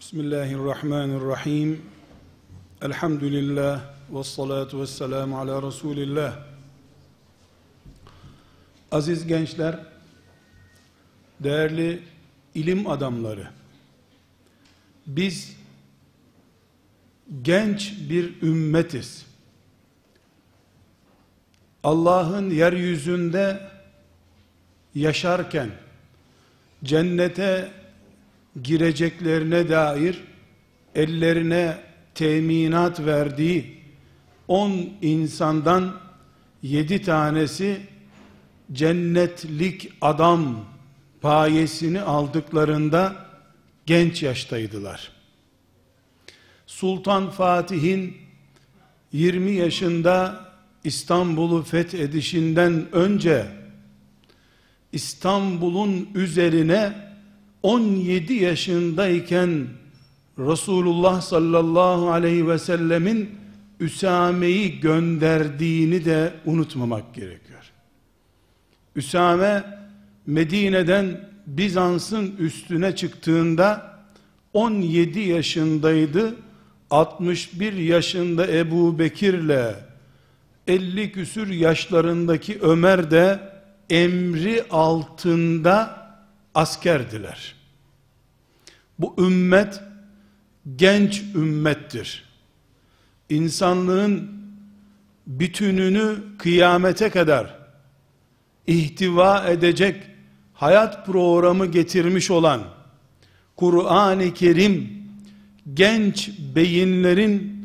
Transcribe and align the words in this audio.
Bismillahirrahmanirrahim. 0.00 1.82
Elhamdülillah 2.82 3.80
ve 4.10 4.24
salatu 4.24 4.80
ve 4.80 4.86
selamu 4.86 5.38
ala 5.38 5.62
Resulillah. 5.62 6.38
Aziz 8.92 9.26
gençler, 9.26 9.78
değerli 11.40 12.02
ilim 12.54 12.90
adamları, 12.90 13.48
biz 15.06 15.56
genç 17.42 17.94
bir 18.10 18.42
ümmetiz. 18.42 19.26
Allah'ın 21.84 22.50
yeryüzünde 22.50 23.70
yaşarken 24.94 25.70
cennete 26.84 27.85
gireceklerine 28.62 29.68
dair 29.68 30.24
ellerine 30.94 31.78
teminat 32.14 33.00
verdiği 33.00 33.76
on 34.48 34.70
insandan 35.02 35.96
yedi 36.62 37.02
tanesi 37.02 37.80
cennetlik 38.72 39.92
adam 40.00 40.64
payesini 41.20 42.00
aldıklarında 42.00 43.26
genç 43.86 44.22
yaştaydılar. 44.22 45.12
Sultan 46.66 47.30
Fatih'in 47.30 48.16
20 49.12 49.50
yaşında 49.50 50.46
İstanbul'u 50.84 51.62
fethedişinden 51.62 52.86
önce 52.92 53.46
İstanbul'un 54.92 56.08
üzerine 56.14 57.05
17 57.66 58.34
yaşındayken 58.34 59.66
Resulullah 60.38 61.20
sallallahu 61.20 62.10
aleyhi 62.10 62.48
ve 62.48 62.58
sellemin 62.58 63.30
Üsame'yi 63.80 64.80
gönderdiğini 64.80 66.04
de 66.04 66.34
unutmamak 66.44 67.14
gerekiyor. 67.14 67.72
Üsame 68.96 69.64
Medine'den 70.26 71.28
Bizans'ın 71.46 72.36
üstüne 72.38 72.96
çıktığında 72.96 73.98
17 74.52 75.20
yaşındaydı. 75.20 76.34
61 76.90 77.72
yaşında 77.72 78.46
Ebu 78.46 78.98
Bekir'le 78.98 79.74
50 80.66 81.12
küsür 81.12 81.48
yaşlarındaki 81.48 82.58
Ömer 82.60 83.10
de 83.10 83.40
emri 83.90 84.64
altında 84.70 86.06
askerdiler. 86.54 87.55
Bu 88.98 89.14
ümmet 89.18 89.80
genç 90.76 91.22
ümmettir. 91.34 92.24
İnsanlığın 93.30 94.30
bütününü 95.26 96.16
kıyamete 96.38 97.10
kadar 97.10 97.58
ihtiva 98.66 99.48
edecek 99.48 100.02
hayat 100.54 101.06
programı 101.06 101.66
getirmiş 101.66 102.30
olan 102.30 102.62
Kur'an-ı 103.56 104.34
Kerim 104.34 104.88
genç 105.74 106.30
beyinlerin 106.54 107.56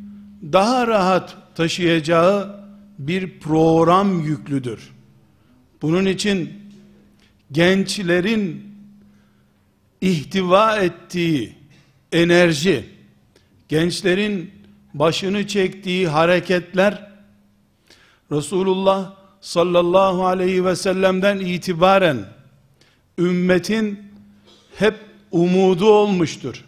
daha 0.54 0.88
rahat 0.88 1.38
taşıyacağı 1.56 2.62
bir 3.00 3.40
program 3.40 4.22
yüklüdür. 4.22 4.92
Bunun 5.82 6.06
için 6.06 6.50
gençlerin 7.52 8.71
ihtiva 10.02 10.78
ettiği 10.78 11.56
enerji, 12.12 12.90
gençlerin 13.70 14.52
başını 14.94 15.48
çektiği 15.48 16.08
hareketler, 16.08 17.12
Resulullah 18.32 19.14
sallallahu 19.42 20.26
aleyhi 20.26 20.66
ve 20.66 20.76
sellem'den 20.76 21.40
itibaren 21.40 22.26
ümmetin 23.18 24.12
hep 24.76 24.96
umudu 25.32 25.90
olmuştur. 25.90 26.66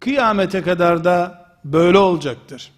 Kıyamete 0.00 0.62
kadar 0.62 1.04
da 1.04 1.46
böyle 1.64 1.98
olacaktır. 1.98 2.70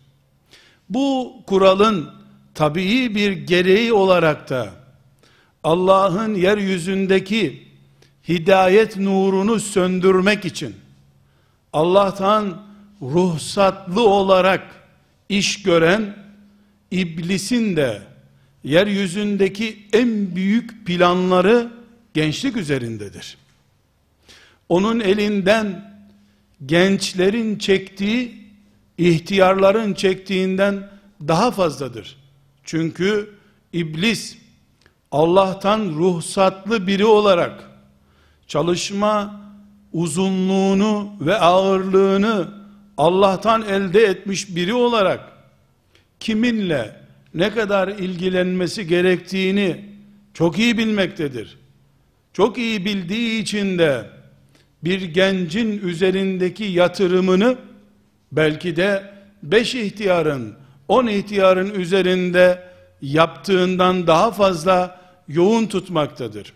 Bu 0.89 1.37
kuralın 1.47 2.11
tabii 2.55 3.15
bir 3.15 3.33
gereği 3.33 3.93
olarak 3.93 4.51
da 4.51 4.71
Allah'ın 5.65 6.35
yeryüzündeki 6.35 7.68
hidayet 8.29 8.97
nurunu 8.97 9.61
söndürmek 9.61 10.45
için 10.45 10.75
Allah'tan 11.73 12.63
ruhsatlı 13.03 14.09
olarak 14.09 14.63
iş 15.29 15.63
gören 15.63 16.17
iblisin 16.91 17.77
de 17.77 18.03
yeryüzündeki 18.65 19.87
en 19.93 20.37
büyük 20.37 20.87
planları 20.87 21.73
gençlik 22.15 22.57
üzerindedir. 22.57 23.37
Onun 24.69 25.01
elinden 25.01 25.95
gençlerin 26.67 27.59
çektiği 27.59 28.49
ihtiyarların 28.99 29.95
çektiğinden 29.95 30.91
daha 31.29 31.51
fazladır. 31.51 32.17
Çünkü 32.65 33.35
iblis 33.73 34.37
Allah'tan 35.13 35.81
ruhsatlı 35.81 36.87
biri 36.87 37.05
olarak 37.05 37.68
çalışma 38.49 39.41
uzunluğunu 39.93 41.11
ve 41.21 41.39
ağırlığını 41.39 42.49
Allah'tan 42.97 43.63
elde 43.63 44.03
etmiş 44.03 44.57
biri 44.57 44.75
olarak 44.75 45.21
kiminle 46.21 46.97
ne 47.35 47.51
kadar 47.51 47.89
ilgilenmesi 47.89 48.87
gerektiğini 48.87 49.85
çok 50.35 50.59
iyi 50.59 50.79
bilmektedir. 50.79 51.59
Çok 52.33 52.59
iyi 52.59 52.85
bildiği 52.85 53.43
için 53.43 53.79
de 53.79 54.11
bir 54.85 55.03
gencin 55.03 55.79
üzerindeki 55.79 56.65
yatırımını 56.65 57.57
belki 58.33 58.77
de 58.77 59.15
beş 59.43 59.75
ihtiyarın, 59.75 60.55
on 60.89 61.07
ihtiyarın 61.07 61.75
üzerinde 61.75 62.69
yaptığından 63.03 64.07
daha 64.07 64.31
fazla 64.31 65.01
yoğun 65.29 65.67
tutmaktadır. 65.67 66.53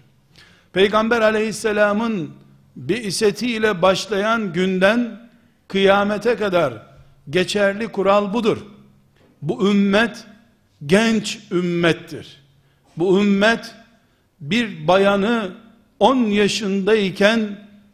Peygamber 0.73 1.21
aleyhisselamın 1.21 2.31
bi'setiyle 2.77 3.83
başlayan 3.83 4.53
günden 4.53 5.31
kıyamete 5.69 6.37
kadar 6.37 6.73
geçerli 7.31 7.89
kural 7.89 8.35
budur. 8.35 8.59
Bu 9.43 9.71
ümmet 9.71 10.25
genç 10.87 11.39
ümmettir. 11.53 12.43
Bu 12.97 13.21
ümmet 13.21 13.75
bir 14.41 14.89
bayanı 14.89 15.51
10 16.01 16.17
yaşındayken 16.17 17.41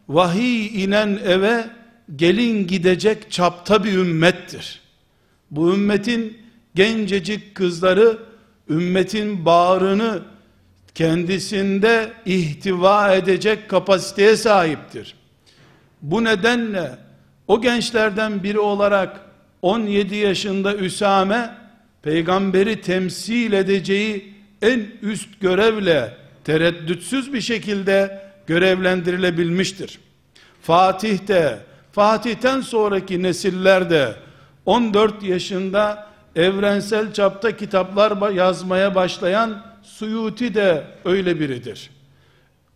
vahiy 0.09 0.83
inen 0.83 1.19
eve 1.25 1.67
gelin 2.15 2.67
gidecek 2.67 3.31
çapta 3.31 3.83
bir 3.83 3.93
ümmettir. 3.93 4.81
Bu 5.51 5.73
ümmetin 5.73 6.37
gencecik 6.75 7.55
kızları 7.55 8.17
ümmetin 8.69 9.45
bağrını 9.45 10.21
kendisinde 10.95 12.11
ihtiva 12.25 13.13
edecek 13.13 13.69
kapasiteye 13.69 14.35
sahiptir. 14.35 15.15
Bu 16.01 16.23
nedenle 16.23 16.91
o 17.47 17.61
gençlerden 17.61 18.43
biri 18.43 18.59
olarak 18.59 19.21
17 19.61 20.15
yaşında 20.15 20.75
Üsame 20.75 21.55
peygamberi 22.01 22.81
temsil 22.81 23.53
edeceği 23.53 24.33
en 24.61 24.87
üst 25.01 25.41
görevle 25.41 26.17
tereddütsüz 26.43 27.33
bir 27.33 27.41
şekilde 27.41 28.21
görevlendirilebilmiştir. 28.47 29.99
Fatih 30.61 31.27
de 31.27 31.59
Fatih'ten 31.91 32.61
sonraki 32.61 33.23
nesiller 33.23 33.89
de 33.89 34.15
14 34.65 35.23
yaşında 35.23 36.07
evrensel 36.35 37.13
çapta 37.13 37.57
kitaplar 37.57 38.31
yazmaya 38.31 38.95
başlayan 38.95 39.68
Suyuti 39.89 40.53
de 40.53 40.83
öyle 41.05 41.39
biridir. 41.39 41.89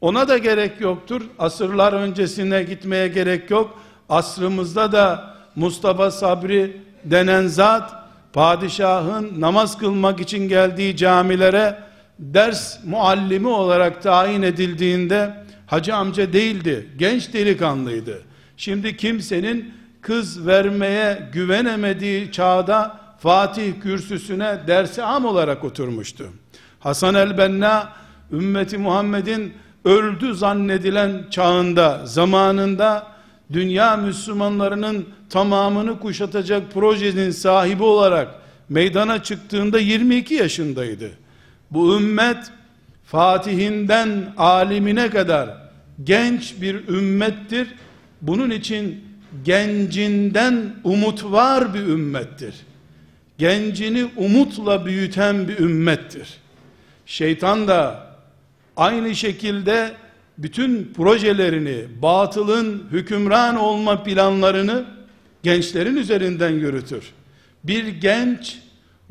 Ona 0.02 0.28
da 0.28 0.38
gerek 0.38 0.82
yoktur. 0.82 1.22
Asırlar 1.40 1.94
öncesine 1.94 2.64
gitmeye 2.64 3.08
gerek 3.08 3.52
yok. 3.52 3.80
Asrımızda 4.10 4.92
da 4.92 5.36
Mustafa 5.56 6.12
Sabri 6.12 6.82
denen 7.04 7.48
zat 7.48 7.94
padişahın 8.34 9.42
namaz 9.42 9.78
kılmak 9.78 10.20
için 10.20 10.50
geldiği 10.50 10.98
camilere 10.98 11.80
ders 12.20 12.84
muallimi 12.86 13.48
olarak 13.48 14.04
tayin 14.04 14.42
edildiğinde 14.42 15.46
hacı 15.68 15.96
amca 15.96 16.34
değildi. 16.34 16.90
Genç 16.98 17.34
delikanlıydı. 17.34 18.22
Şimdi 18.58 18.98
kimsenin 18.98 19.74
kız 20.02 20.48
vermeye 20.48 21.30
güvenemediği 21.34 22.32
çağda 22.32 23.00
Fatih 23.20 23.82
kürsüsüne 23.82 24.60
dersi 24.68 25.04
am 25.04 25.26
olarak 25.26 25.64
oturmuştu. 25.64 26.30
Hasan 26.84 27.16
el-Benna 27.16 27.90
ümmeti 28.32 28.78
Muhammed'in 28.78 29.54
öldü 29.86 30.36
zannedilen 30.36 31.26
çağında, 31.30 32.02
zamanında 32.06 33.08
dünya 33.54 33.98
Müslümanlarının 33.98 35.06
tamamını 35.30 36.00
kuşatacak 36.00 36.74
projenin 36.74 37.32
sahibi 37.32 37.84
olarak 37.84 38.28
meydana 38.70 39.24
çıktığında 39.24 39.80
22 39.80 40.34
yaşındaydı. 40.34 41.12
Bu 41.72 42.00
ümmet 42.00 42.52
Fatihinden 43.06 44.34
alimine 44.38 45.10
kadar 45.10 45.50
genç 46.04 46.62
bir 46.62 46.88
ümmettir. 46.88 47.68
Bunun 48.22 48.50
için 48.50 49.04
gencinden 49.46 50.76
umut 50.84 51.24
var 51.24 51.74
bir 51.74 51.80
ümmettir. 51.80 52.56
Gencini 53.38 54.06
umutla 54.18 54.86
büyüten 54.86 55.48
bir 55.48 55.60
ümmettir. 55.60 56.43
Şeytan 57.06 57.68
da 57.68 58.08
aynı 58.78 59.16
şekilde 59.16 59.94
bütün 60.38 60.94
projelerini, 60.94 61.86
batılın 62.02 62.84
hükümran 62.92 63.56
olma 63.56 64.04
planlarını 64.04 64.86
gençlerin 65.44 65.96
üzerinden 65.96 66.50
yürütür. 66.50 67.04
Bir 67.64 67.88
genç 67.88 68.60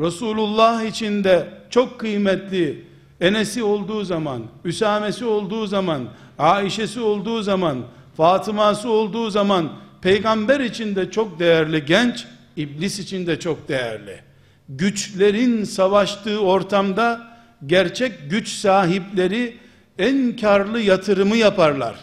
Resulullah 0.00 0.82
içinde 0.82 1.48
çok 1.70 2.00
kıymetli 2.00 2.84
Enes'i 3.20 3.62
olduğu 3.64 4.04
zaman, 4.04 4.42
Üsamesi 4.64 5.24
olduğu 5.24 5.66
zaman, 5.66 6.08
Aişe'si 6.38 7.00
olduğu 7.00 7.42
zaman, 7.42 7.78
Fatıma'sı 8.16 8.88
olduğu 8.90 9.30
zaman 9.30 9.72
peygamber 10.02 10.60
içinde 10.60 11.10
çok 11.10 11.38
değerli 11.38 11.84
genç, 11.84 12.26
iblis 12.56 12.98
içinde 12.98 13.40
çok 13.40 13.68
değerli. 13.68 14.20
Güçlerin 14.68 15.64
savaştığı 15.64 16.40
ortamda 16.40 17.31
gerçek 17.66 18.30
güç 18.30 18.48
sahipleri 18.48 19.56
en 19.98 20.36
karlı 20.36 20.80
yatırımı 20.80 21.36
yaparlar. 21.36 21.94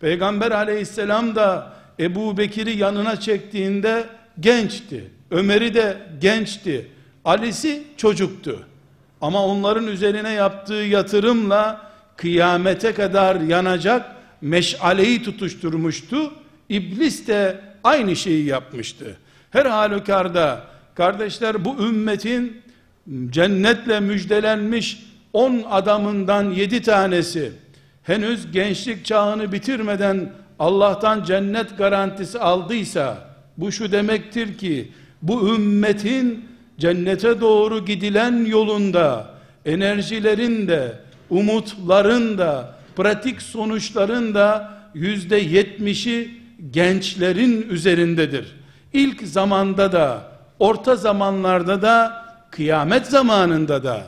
Peygamber 0.00 0.50
aleyhisselam 0.50 1.34
da 1.34 1.72
Ebu 2.00 2.38
Bekir'i 2.38 2.76
yanına 2.76 3.20
çektiğinde 3.20 4.04
gençti. 4.40 5.10
Ömer'i 5.30 5.74
de 5.74 5.96
gençti. 6.20 6.86
Ali'si 7.24 7.82
çocuktu. 7.96 8.66
Ama 9.20 9.46
onların 9.46 9.86
üzerine 9.86 10.32
yaptığı 10.32 10.74
yatırımla 10.74 11.90
kıyamete 12.16 12.94
kadar 12.94 13.40
yanacak 13.40 14.16
meşaleyi 14.40 15.22
tutuşturmuştu. 15.22 16.32
İblis 16.68 17.26
de 17.26 17.60
aynı 17.84 18.16
şeyi 18.16 18.44
yapmıştı. 18.44 19.16
Her 19.50 19.66
halükarda 19.66 20.64
kardeşler 20.94 21.64
bu 21.64 21.76
ümmetin 21.82 22.62
cennetle 23.30 24.00
müjdelenmiş 24.00 25.02
on 25.32 25.62
adamından 25.70 26.50
yedi 26.50 26.82
tanesi 26.82 27.52
henüz 28.02 28.52
gençlik 28.52 29.04
çağını 29.04 29.52
bitirmeden 29.52 30.32
Allah'tan 30.58 31.24
cennet 31.24 31.78
garantisi 31.78 32.38
aldıysa 32.38 33.28
bu 33.58 33.72
şu 33.72 33.92
demektir 33.92 34.58
ki 34.58 34.92
bu 35.22 35.54
ümmetin 35.54 36.44
cennete 36.78 37.40
doğru 37.40 37.84
gidilen 37.84 38.44
yolunda 38.44 39.34
enerjilerin 39.64 40.68
de 40.68 40.98
umutların 41.30 42.38
da 42.38 42.78
pratik 42.96 43.42
sonuçların 43.42 44.34
da 44.34 44.78
yüzde 44.94 45.36
yetmişi 45.36 46.30
gençlerin 46.70 47.66
üzerindedir. 47.70 48.56
İlk 48.92 49.22
zamanda 49.22 49.92
da 49.92 50.22
orta 50.58 50.96
zamanlarda 50.96 51.82
da 51.82 52.27
kıyamet 52.50 53.06
zamanında 53.06 53.84
da 53.84 54.06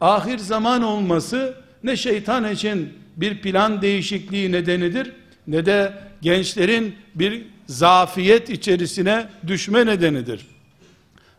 ahir 0.00 0.38
zaman 0.38 0.82
olması 0.82 1.54
ne 1.84 1.96
şeytan 1.96 2.52
için 2.52 2.92
bir 3.16 3.40
plan 3.40 3.82
değişikliği 3.82 4.52
nedenidir 4.52 5.12
ne 5.46 5.66
de 5.66 5.92
gençlerin 6.22 6.94
bir 7.14 7.42
zafiyet 7.66 8.50
içerisine 8.50 9.28
düşme 9.46 9.86
nedenidir. 9.86 10.46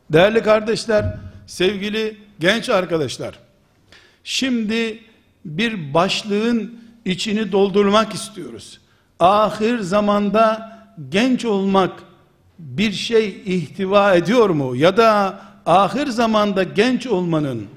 Değerli 0.10 0.44
kardeşler, 0.44 1.06
sevgili 1.48 2.18
genç 2.40 2.70
arkadaşlar, 2.70 3.40
şimdi 4.24 5.00
bir 5.46 5.94
başlığın 5.94 6.80
içini 7.06 7.52
doldurmak 7.52 8.14
istiyoruz. 8.14 8.80
Ahir 9.20 9.80
zamanda 9.80 10.72
genç 11.10 11.46
olmak 11.46 12.04
bir 12.60 12.92
şey 12.92 13.42
ihtiva 13.46 14.16
ediyor 14.16 14.50
mu? 14.50 14.76
Ya 14.76 14.98
da 14.98 15.40
ahir 15.66 16.08
zamanda 16.08 16.64
genç 16.64 17.08
olmanın 17.08 17.68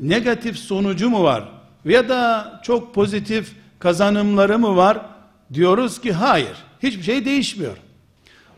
negatif 0.00 0.58
sonucu 0.58 1.10
mu 1.10 1.22
var? 1.22 1.48
Ya 1.84 2.08
da 2.08 2.52
çok 2.62 2.94
pozitif 2.94 3.52
kazanımları 3.78 4.58
mı 4.58 4.76
var? 4.76 5.00
Diyoruz 5.54 6.00
ki 6.00 6.12
hayır. 6.12 6.56
Hiçbir 6.82 7.02
şey 7.02 7.24
değişmiyor. 7.24 7.76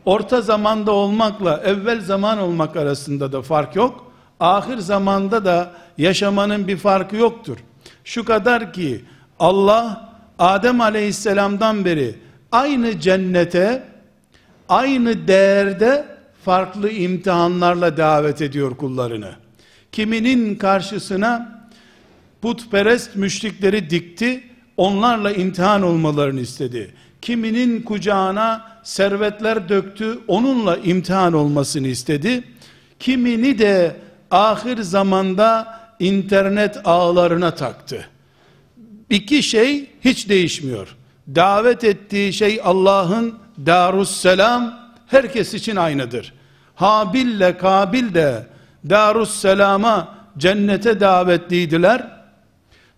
Orta 0.05 0.41
zamanda 0.41 0.91
olmakla 0.91 1.61
evvel 1.65 2.01
zaman 2.01 2.37
olmak 2.37 2.75
arasında 2.75 3.31
da 3.31 3.41
fark 3.41 3.75
yok. 3.75 4.11
Ahir 4.39 4.77
zamanda 4.77 5.45
da 5.45 5.71
yaşamanın 5.97 6.67
bir 6.67 6.77
farkı 6.77 7.15
yoktur. 7.15 7.57
Şu 8.03 8.25
kadar 8.25 8.73
ki 8.73 9.05
Allah 9.39 10.09
Adem 10.39 10.81
aleyhisselamdan 10.81 11.85
beri 11.85 12.15
aynı 12.51 12.99
cennete 12.99 13.83
aynı 14.69 15.27
değerde 15.27 16.14
farklı 16.45 16.91
imtihanlarla 16.91 17.97
davet 17.97 18.41
ediyor 18.41 18.77
kullarını. 18.77 19.31
Kiminin 19.91 20.55
karşısına 20.55 21.61
putperest 22.41 23.15
müşrikleri 23.15 23.89
dikti, 23.89 24.43
onlarla 24.77 25.31
imtihan 25.31 25.81
olmalarını 25.81 26.39
istedi. 26.39 26.93
Kiminin 27.21 27.81
kucağına 27.81 28.71
servetler 28.83 29.69
döktü, 29.69 30.19
onunla 30.27 30.77
imtihan 30.77 31.33
olmasını 31.33 31.87
istedi. 31.87 32.43
Kimini 32.99 33.59
de 33.59 33.95
ahir 34.31 34.81
zamanda 34.81 35.79
internet 35.99 36.77
ağlarına 36.85 37.55
taktı. 37.55 38.09
İki 39.09 39.43
şey 39.43 39.89
hiç 40.01 40.29
değişmiyor. 40.29 40.95
Davet 41.35 41.83
ettiği 41.83 42.33
şey 42.33 42.61
Allah'ın 42.63 43.35
Darusselam 43.65 44.84
herkes 45.15 45.53
için 45.53 45.75
aynıdır. 45.75 46.33
Habil 46.75 47.25
ile 47.27 47.57
Kabil 47.57 48.13
de 48.13 48.47
Darusselam'a 48.89 50.15
cennete 50.37 50.99
davetliydiler. 50.99 52.07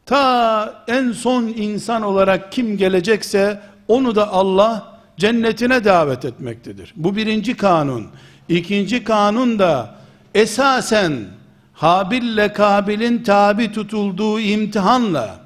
Ta 0.05 0.83
en 0.87 1.11
son 1.11 1.43
insan 1.43 2.01
olarak 2.01 2.51
kim 2.51 2.77
gelecekse 2.77 3.61
onu 3.87 4.15
da 4.15 4.31
Allah 4.31 4.99
cennetine 5.17 5.85
davet 5.85 6.25
etmektedir. 6.25 6.93
Bu 6.95 7.15
birinci 7.15 7.57
kanun. 7.57 8.07
İkinci 8.49 9.03
kanun 9.03 9.59
da 9.59 9.95
esasen 10.35 11.13
Habil 11.73 12.23
ile 12.23 12.53
Kabil'in 12.53 13.23
tabi 13.23 13.71
tutulduğu 13.71 14.39
imtihanla 14.39 15.39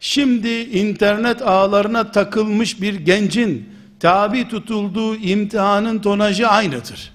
şimdi 0.00 0.48
internet 0.58 1.42
ağlarına 1.42 2.10
takılmış 2.12 2.80
bir 2.80 2.94
gencin 2.94 3.75
tabi 4.00 4.48
tutulduğu 4.48 5.16
imtihanın 5.16 5.98
tonajı 5.98 6.48
aynıdır. 6.48 7.12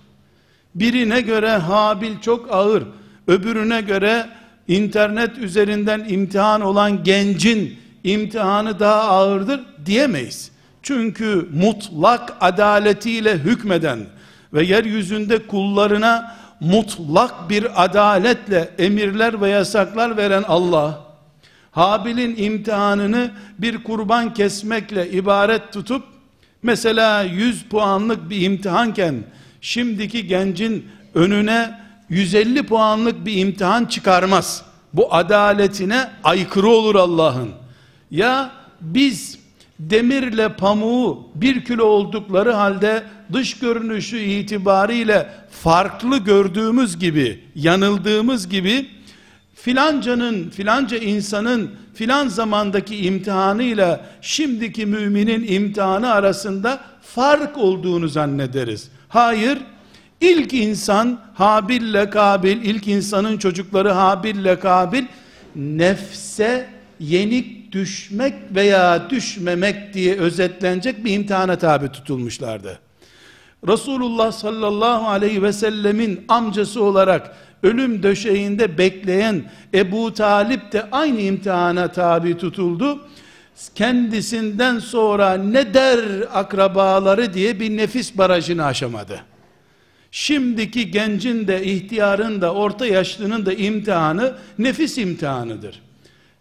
Birine 0.75 1.21
göre 1.21 1.49
Habil 1.49 2.19
çok 2.21 2.51
ağır, 2.51 2.83
öbürüne 3.27 3.81
göre 3.81 4.29
internet 4.67 5.37
üzerinden 5.37 6.05
imtihan 6.09 6.61
olan 6.61 7.03
gencin 7.03 7.79
imtihanı 8.03 8.79
daha 8.79 9.01
ağırdır 9.01 9.61
diyemeyiz. 9.85 10.51
Çünkü 10.83 11.49
mutlak 11.53 12.37
adaletiyle 12.41 13.33
hükmeden 13.33 13.99
ve 14.53 14.63
yeryüzünde 14.63 15.47
kullarına 15.47 16.35
mutlak 16.59 17.49
bir 17.49 17.83
adaletle 17.83 18.69
emirler 18.77 19.41
ve 19.41 19.49
yasaklar 19.49 20.17
veren 20.17 20.43
Allah, 20.47 20.99
Habil'in 21.71 22.35
imtihanını 22.37 23.31
bir 23.57 23.83
kurban 23.83 24.33
kesmekle 24.33 25.11
ibaret 25.11 25.73
tutup, 25.73 26.03
mesela 26.63 27.23
100 27.23 27.63
puanlık 27.63 28.29
bir 28.29 28.41
imtihanken, 28.41 29.15
şimdiki 29.61 30.27
gencin 30.27 30.87
önüne 31.13 31.79
150 32.09 32.63
puanlık 32.63 33.25
bir 33.25 33.37
imtihan 33.37 33.85
çıkarmaz. 33.85 34.65
Bu 34.93 35.13
adaletine 35.15 36.09
aykırı 36.23 36.67
olur 36.67 36.95
Allah'ın. 36.95 37.49
Ya 38.11 38.51
biz 38.81 39.39
demirle 39.79 40.53
pamuğu 40.53 41.27
bir 41.35 41.65
kilo 41.65 41.83
oldukları 41.83 42.51
halde 42.51 43.03
dış 43.33 43.59
görünüşü 43.59 44.19
itibariyle 44.19 45.29
farklı 45.51 46.17
gördüğümüz 46.17 46.99
gibi, 46.99 47.43
yanıldığımız 47.55 48.49
gibi 48.49 48.89
filancanın, 49.55 50.49
filanca 50.49 50.97
insanın 50.97 51.71
filan 51.93 52.27
zamandaki 52.27 52.97
imtihanıyla 52.97 54.05
şimdiki 54.21 54.85
müminin 54.85 55.47
imtihanı 55.47 56.11
arasında 56.11 56.79
fark 57.01 57.57
olduğunu 57.57 58.07
zannederiz. 58.07 58.89
Hayır, 59.09 59.57
ilk 60.21 60.53
insan 60.53 61.19
Habil'le 61.33 62.09
Kabil, 62.09 62.61
ilk 62.61 62.87
insanın 62.87 63.37
çocukları 63.37 63.91
Habil'le 63.91 64.59
Kabil 64.59 65.05
nefse 65.55 66.69
yenik 66.99 67.71
düşmek 67.71 68.33
veya 68.55 69.09
düşmemek 69.09 69.93
diye 69.93 70.15
özetlenecek 70.17 71.05
bir 71.05 71.13
imtihana 71.13 71.57
tabi 71.57 71.89
tutulmuşlardı. 71.89 72.79
Resulullah 73.67 74.31
sallallahu 74.31 75.07
aleyhi 75.07 75.43
ve 75.43 75.53
sellemin 75.53 76.25
amcası 76.27 76.83
olarak 76.83 77.35
ölüm 77.63 78.03
döşeğinde 78.03 78.77
bekleyen 78.77 79.43
Ebu 79.73 80.13
Talip 80.13 80.71
de 80.71 80.85
aynı 80.91 81.21
imtihana 81.21 81.87
tabi 81.87 82.37
tutuldu. 82.37 83.07
Kendisinden 83.75 84.79
sonra 84.79 85.33
ne 85.33 85.73
der 85.73 85.99
akrabaları 86.33 87.33
diye 87.33 87.59
bir 87.59 87.77
nefis 87.77 88.17
barajını 88.17 88.65
aşamadı. 88.65 89.21
Şimdiki 90.11 90.91
gencin 90.91 91.47
de 91.47 91.63
ihtiyarın 91.63 92.41
da 92.41 92.53
orta 92.53 92.85
yaşlının 92.85 93.45
da 93.45 93.53
imtihanı 93.53 94.33
nefis 94.59 94.97
imtihanıdır. 94.97 95.81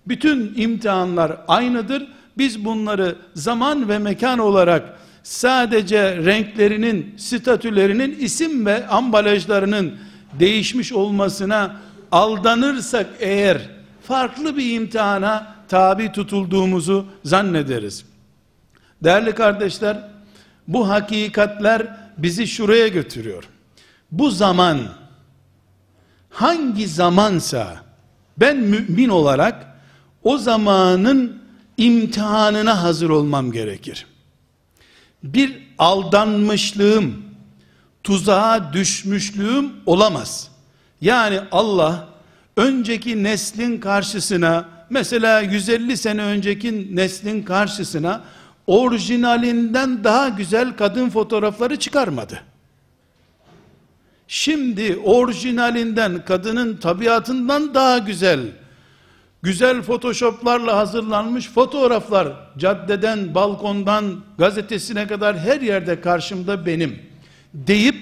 Bütün 0.09 0.53
imtihanlar 0.57 1.37
aynıdır. 1.49 2.07
Biz 2.39 2.65
bunları 2.65 3.17
zaman 3.35 3.89
ve 3.89 3.99
mekan 3.99 4.39
olarak 4.39 4.99
sadece 5.23 6.17
renklerinin, 6.17 7.15
statülerinin, 7.17 8.19
isim 8.21 8.67
ve 8.67 8.87
ambalajlarının 8.87 9.95
değişmiş 10.33 10.93
olmasına 10.93 11.77
aldanırsak 12.13 13.07
eğer 13.21 13.69
farklı 14.03 14.57
bir 14.57 14.75
imtihana 14.75 15.55
tabi 15.69 16.13
tutulduğumuzu 16.13 17.07
zannederiz. 17.25 18.05
Değerli 19.05 19.35
kardeşler, 19.35 20.09
bu 20.69 20.89
hakikatler 20.89 21.97
bizi 22.19 22.47
şuraya 22.47 22.89
götürüyor. 22.89 23.45
Bu 24.13 24.31
zaman 24.31 24.79
hangi 26.31 26.89
zamansa 26.89 27.77
ben 28.37 28.57
mümin 28.57 29.09
olarak 29.09 29.67
o 30.23 30.39
zamanın 30.39 31.43
imtihanına 31.77 32.83
hazır 32.83 33.11
olmam 33.11 33.53
gerekir. 33.53 34.07
Bir 35.23 35.59
aldanmışlığım, 35.79 37.25
tuzağa 38.05 38.73
düşmüşlüğüm 38.73 39.73
olamaz. 39.87 40.49
Yani 41.01 41.41
Allah 41.53 42.09
önceki 42.57 43.23
neslin 43.23 43.81
karşısına 43.81 44.69
mesela 44.91 45.41
150 45.41 45.97
sene 45.97 46.23
önceki 46.23 46.97
neslin 46.97 47.43
karşısına 47.43 48.25
orijinalinden 48.67 50.05
daha 50.05 50.29
güzel 50.29 50.77
kadın 50.77 51.11
fotoğrafları 51.11 51.77
çıkarmadı. 51.79 52.43
Şimdi 54.29 55.01
orijinalinden 55.05 56.25
kadının 56.25 56.77
tabiatından 56.77 57.75
daha 57.75 57.99
güzel 57.99 58.41
güzel 59.43 59.83
photoshoplarla 59.83 60.77
hazırlanmış 60.77 61.49
fotoğraflar 61.49 62.29
caddeden, 62.59 63.35
balkondan, 63.35 64.21
gazetesine 64.39 65.07
kadar 65.07 65.39
her 65.39 65.61
yerde 65.61 66.01
karşımda 66.01 66.67
benim 66.67 67.10
deyip 67.55 67.97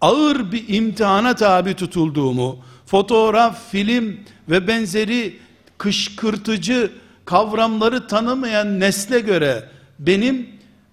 ağır 0.00 0.52
bir 0.52 0.64
imtihana 0.68 1.34
tabi 1.34 1.74
tutulduğumu, 1.74 2.58
fotoğraf, 2.86 3.70
film 3.70 4.16
ve 4.48 4.66
benzeri 4.66 5.38
kışkırtıcı 5.78 6.90
kavramları 7.24 8.06
tanımayan 8.06 8.80
nesle 8.80 9.20
göre 9.20 9.64
benim 9.98 10.48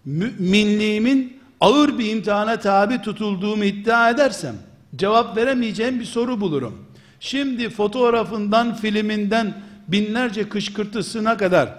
müminliğimin 0.05 1.39
ağır 1.61 1.99
bir 1.99 2.11
imtihana 2.11 2.59
tabi 2.59 3.01
tutulduğumu 3.01 3.63
iddia 3.63 4.09
edersem 4.09 4.55
cevap 4.95 5.37
veremeyeceğim 5.37 5.99
bir 5.99 6.05
soru 6.05 6.41
bulurum. 6.41 6.85
Şimdi 7.19 7.69
fotoğrafından, 7.69 8.75
filminden 8.75 9.53
binlerce 9.87 10.49
kışkırtısına 10.49 11.37
kadar 11.37 11.69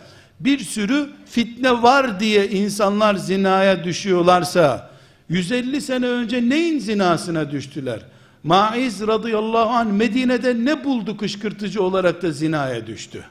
bir 0.40 0.58
sürü 0.58 1.10
fitne 1.26 1.82
var 1.82 2.20
diye 2.20 2.48
insanlar 2.48 3.14
zinaya 3.14 3.84
düşüyorlarsa 3.84 4.87
150 5.28 5.80
sene 5.80 6.06
önce 6.06 6.48
neyin 6.48 6.78
zinasına 6.78 7.50
düştüler? 7.50 8.00
Maiz 8.42 9.06
radıyallahu 9.06 9.70
anh 9.70 9.92
Medine'de 9.92 10.64
ne 10.64 10.84
buldu 10.84 11.16
kışkırtıcı 11.16 11.82
olarak 11.82 12.22
da 12.22 12.32
zinaya 12.32 12.86
düştü? 12.86 13.24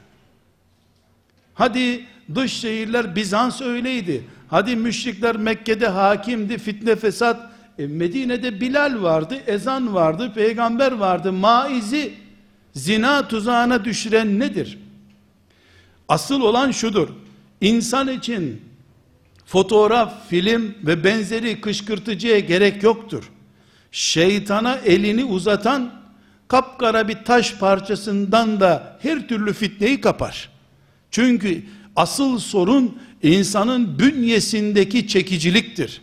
Hadi 1.54 2.04
dış 2.34 2.52
şehirler 2.52 3.16
Bizans 3.16 3.62
öyleydi. 3.62 4.24
Hadi 4.48 4.76
müşrikler 4.76 5.36
Mekke'de 5.36 5.88
hakimdi, 5.88 6.58
fitne 6.58 6.96
fesat. 6.96 7.50
E, 7.78 7.86
Medine'de 7.86 8.60
Bilal 8.60 9.02
vardı, 9.02 9.36
ezan 9.46 9.94
vardı, 9.94 10.32
peygamber 10.34 10.92
vardı. 10.92 11.32
Maizi 11.32 12.14
zina 12.74 13.28
tuzağına 13.28 13.84
düşüren 13.84 14.38
nedir? 14.40 14.78
Asıl 16.08 16.40
olan 16.40 16.70
şudur. 16.70 17.08
İnsan 17.60 18.08
için 18.08 18.67
fotoğraf, 19.48 20.28
film 20.28 20.74
ve 20.82 21.04
benzeri 21.04 21.60
kışkırtıcıya 21.60 22.38
gerek 22.38 22.82
yoktur. 22.82 23.30
Şeytana 23.92 24.74
elini 24.76 25.24
uzatan 25.24 25.92
kapkara 26.48 27.08
bir 27.08 27.24
taş 27.24 27.54
parçasından 27.54 28.60
da 28.60 28.98
her 29.02 29.28
türlü 29.28 29.52
fitneyi 29.52 30.00
kapar. 30.00 30.50
Çünkü 31.10 31.62
asıl 31.96 32.38
sorun 32.38 32.98
insanın 33.22 33.98
bünyesindeki 33.98 35.08
çekiciliktir. 35.08 36.02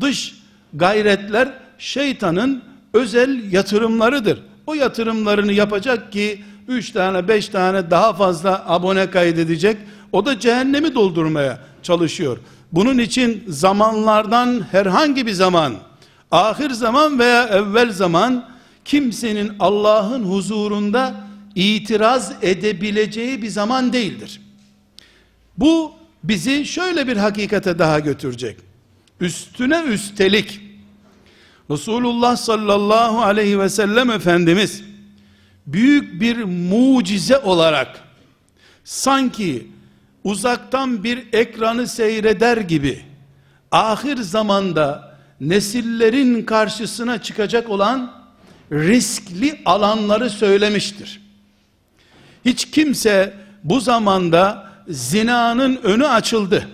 Dış 0.00 0.34
gayretler 0.74 1.48
şeytanın 1.78 2.62
özel 2.92 3.52
yatırımlarıdır. 3.52 4.42
O 4.66 4.74
yatırımlarını 4.74 5.52
yapacak 5.52 6.12
ki 6.12 6.44
3 6.68 6.90
tane 6.90 7.28
5 7.28 7.48
tane 7.48 7.90
daha 7.90 8.12
fazla 8.12 8.64
abone 8.66 9.10
kaydedecek. 9.10 9.76
O 10.12 10.26
da 10.26 10.40
cehennemi 10.40 10.94
doldurmaya 10.94 11.58
çalışıyor. 11.82 12.38
Bunun 12.72 12.98
için 12.98 13.44
zamanlardan 13.48 14.66
herhangi 14.70 15.26
bir 15.26 15.32
zaman, 15.32 15.74
ahir 16.30 16.70
zaman 16.70 17.18
veya 17.18 17.44
evvel 17.44 17.92
zaman 17.92 18.48
kimsenin 18.84 19.52
Allah'ın 19.60 20.24
huzurunda 20.24 21.14
itiraz 21.54 22.32
edebileceği 22.42 23.42
bir 23.42 23.48
zaman 23.48 23.92
değildir. 23.92 24.40
Bu 25.58 25.92
bizi 26.24 26.66
şöyle 26.66 27.06
bir 27.06 27.16
hakikate 27.16 27.78
daha 27.78 28.00
götürecek. 28.00 28.56
Üstüne 29.20 29.82
üstelik 29.82 30.60
Resulullah 31.70 32.36
sallallahu 32.36 33.22
aleyhi 33.22 33.58
ve 33.58 33.68
sellem 33.68 34.10
Efendimiz 34.10 34.82
büyük 35.66 36.20
bir 36.20 36.44
mucize 36.44 37.38
olarak 37.38 38.00
sanki 38.84 39.66
uzaktan 40.24 41.04
bir 41.04 41.26
ekranı 41.32 41.86
seyreder 41.86 42.56
gibi 42.56 43.02
ahir 43.70 44.16
zamanda 44.16 45.16
nesillerin 45.40 46.42
karşısına 46.42 47.22
çıkacak 47.22 47.70
olan 47.70 48.12
riskli 48.72 49.60
alanları 49.64 50.30
söylemiştir. 50.30 51.20
Hiç 52.44 52.70
kimse 52.70 53.34
bu 53.64 53.80
zamanda 53.80 54.70
zinanın 54.88 55.76
önü 55.82 56.06
açıldı. 56.06 56.68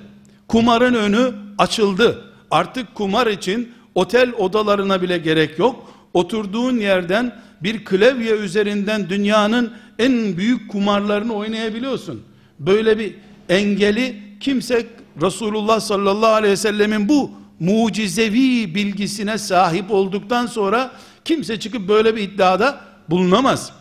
Kumarın 0.49 0.95
önü 0.95 1.33
açıldı. 1.59 2.25
Artık 2.51 2.95
kumar 2.95 3.27
için 3.27 3.73
otel 3.95 4.33
odalarına 4.33 5.03
bile 5.03 5.19
gerek 5.19 5.59
yok. 5.59 5.93
Oturduğun 6.15 6.77
yerden 6.77 7.41
bir 7.63 7.85
klavye 7.85 8.33
üzerinden 8.33 9.09
dünyanın 9.09 9.73
en 9.99 10.37
büyük 10.37 10.71
kumarlarını 10.71 11.35
oynayabiliyorsun. 11.35 12.23
Böyle 12.59 12.99
bir 12.99 13.15
engeli 13.49 14.17
kimse 14.41 14.87
Resulullah 15.23 15.81
sallallahu 15.81 16.31
aleyhi 16.31 16.53
ve 16.53 16.57
sellemin 16.57 17.09
bu 17.09 17.31
mucizevi 17.61 18.75
bilgisine 18.75 19.39
sahip 19.39 19.91
olduktan 19.91 20.47
sonra 20.47 20.91
kimse 21.25 21.61
çıkıp 21.61 21.89
böyle 21.89 22.17
bir 22.17 22.23
iddiada 22.23 22.81
bulunamaz. 23.11 23.73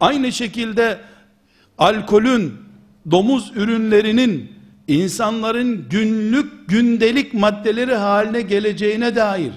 Aynı 0.00 0.32
şekilde 0.32 0.98
alkolün, 1.78 2.54
domuz 3.10 3.52
ürünlerinin 3.56 4.52
insanların 4.88 5.86
günlük 5.90 6.68
gündelik 6.68 7.34
maddeleri 7.34 7.94
haline 7.94 8.40
geleceğine 8.40 9.16
dair 9.16 9.52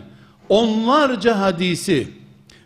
onlarca 0.49 1.39
hadisi 1.39 2.07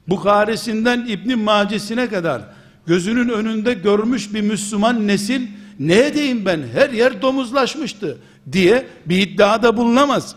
Bukhari'sinden 0.08 1.06
İbn 1.08 1.40
Macesine 1.40 2.10
kadar 2.10 2.42
gözünün 2.86 3.30
önünde 3.30 3.74
görmüş 3.74 4.34
bir 4.34 4.42
Müslüman 4.42 5.08
nesil 5.08 5.42
ne 5.80 6.06
edeyim 6.06 6.46
ben 6.46 6.62
her 6.74 6.90
yer 6.90 7.22
domuzlaşmıştı 7.22 8.18
diye 8.52 8.88
bir 9.06 9.18
iddiada 9.18 9.78
bulunamaz. 9.78 10.36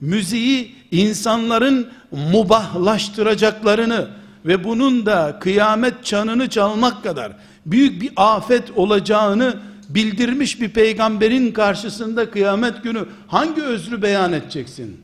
Müziği 0.00 0.74
insanların 0.90 1.88
mubahlaştıracaklarını 2.32 4.08
ve 4.46 4.64
bunun 4.64 5.06
da 5.06 5.38
kıyamet 5.40 6.04
çanını 6.04 6.48
çalmak 6.48 7.02
kadar 7.02 7.32
büyük 7.66 8.02
bir 8.02 8.10
afet 8.16 8.70
olacağını 8.70 9.56
bildirmiş 9.88 10.60
bir 10.60 10.68
peygamberin 10.68 11.52
karşısında 11.52 12.30
kıyamet 12.30 12.82
günü 12.82 13.04
hangi 13.28 13.62
özrü 13.62 14.02
beyan 14.02 14.32
edeceksin? 14.32 15.00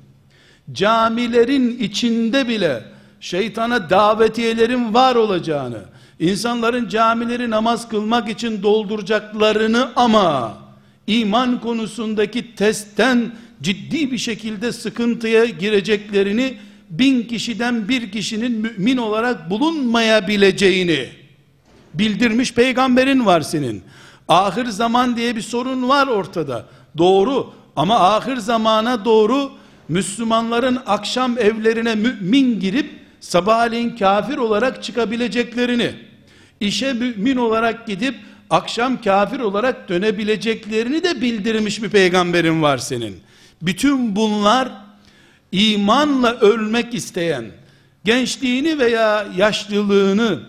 Camilerin 0.72 1.78
içinde 1.78 2.48
bile 2.48 2.84
şeytana 3.20 3.90
davetiyelerin 3.90 4.94
var 4.94 5.14
olacağını, 5.14 5.80
insanların 6.20 6.88
camileri 6.88 7.50
namaz 7.50 7.88
kılmak 7.88 8.28
için 8.28 8.62
dolduracaklarını 8.62 9.92
ama 9.96 10.58
iman 11.06 11.60
konusundaki 11.60 12.54
testten 12.54 13.32
ciddi 13.62 14.12
bir 14.12 14.18
şekilde 14.18 14.72
sıkıntıya 14.72 15.44
gireceklerini 15.44 16.56
bin 16.90 17.22
kişiden 17.22 17.88
bir 17.88 18.12
kişinin 18.12 18.52
mümin 18.52 18.96
olarak 18.96 19.50
bulunmayabileceğini 19.50 21.08
bildirmiş 21.94 22.54
peygamberin 22.54 23.26
var 23.26 23.40
senin. 23.40 23.82
Ahir 24.28 24.66
zaman 24.66 25.16
diye 25.16 25.36
bir 25.36 25.40
sorun 25.40 25.88
var 25.88 26.06
ortada. 26.06 26.66
Doğru 26.98 27.52
ama 27.76 28.00
ahir 28.00 28.36
zamana 28.36 29.04
doğru 29.04 29.52
Müslümanların 29.88 30.78
akşam 30.86 31.38
evlerine 31.38 31.94
mümin 31.94 32.60
girip 32.60 32.90
sabahleyin 33.20 33.96
kafir 33.96 34.36
olarak 34.36 34.82
çıkabileceklerini, 34.82 35.94
işe 36.60 36.92
mümin 36.92 37.36
olarak 37.36 37.86
gidip 37.86 38.14
akşam 38.50 39.02
kafir 39.02 39.40
olarak 39.40 39.88
dönebileceklerini 39.88 41.02
de 41.02 41.20
bildirmiş 41.20 41.82
bir 41.82 41.88
peygamberin 41.88 42.62
var 42.62 42.78
senin. 42.78 43.20
Bütün 43.62 44.16
bunlar 44.16 44.68
imanla 45.52 46.40
ölmek 46.40 46.94
isteyen, 46.94 47.44
gençliğini 48.04 48.78
veya 48.78 49.26
yaşlılığını 49.36 50.40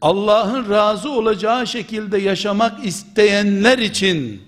Allah'ın 0.00 0.70
razı 0.70 1.10
olacağı 1.10 1.66
şekilde 1.66 2.18
yaşamak 2.18 2.86
isteyenler 2.86 3.78
için 3.78 4.42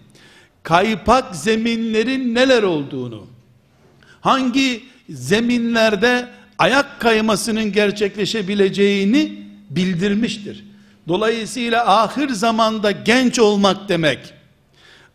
kaypak 0.63 1.37
zeminlerin 1.37 2.35
neler 2.35 2.63
olduğunu, 2.63 3.27
hangi 4.21 4.83
zeminlerde 5.09 6.29
ayak 6.59 7.01
kaymasının 7.01 7.73
gerçekleşebileceğini 7.73 9.43
bildirmiştir. 9.71 10.72
Dolayısıyla 11.09 12.03
ahir 12.03 12.29
zamanda 12.29 12.91
genç 12.91 13.39
olmak 13.39 13.89
demek, 13.89 14.35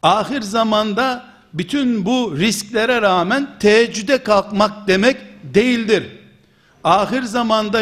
ahir 0.04 0.42
zamanda 0.42 1.26
bütün 1.54 2.06
bu 2.06 2.38
risklere 2.38 3.02
rağmen 3.02 3.50
teheccüde 3.60 4.24
kalkmak 4.24 4.88
demek 4.88 5.18
değildir. 5.44 6.04
Ahir 6.84 7.24
zamanda 7.24 7.82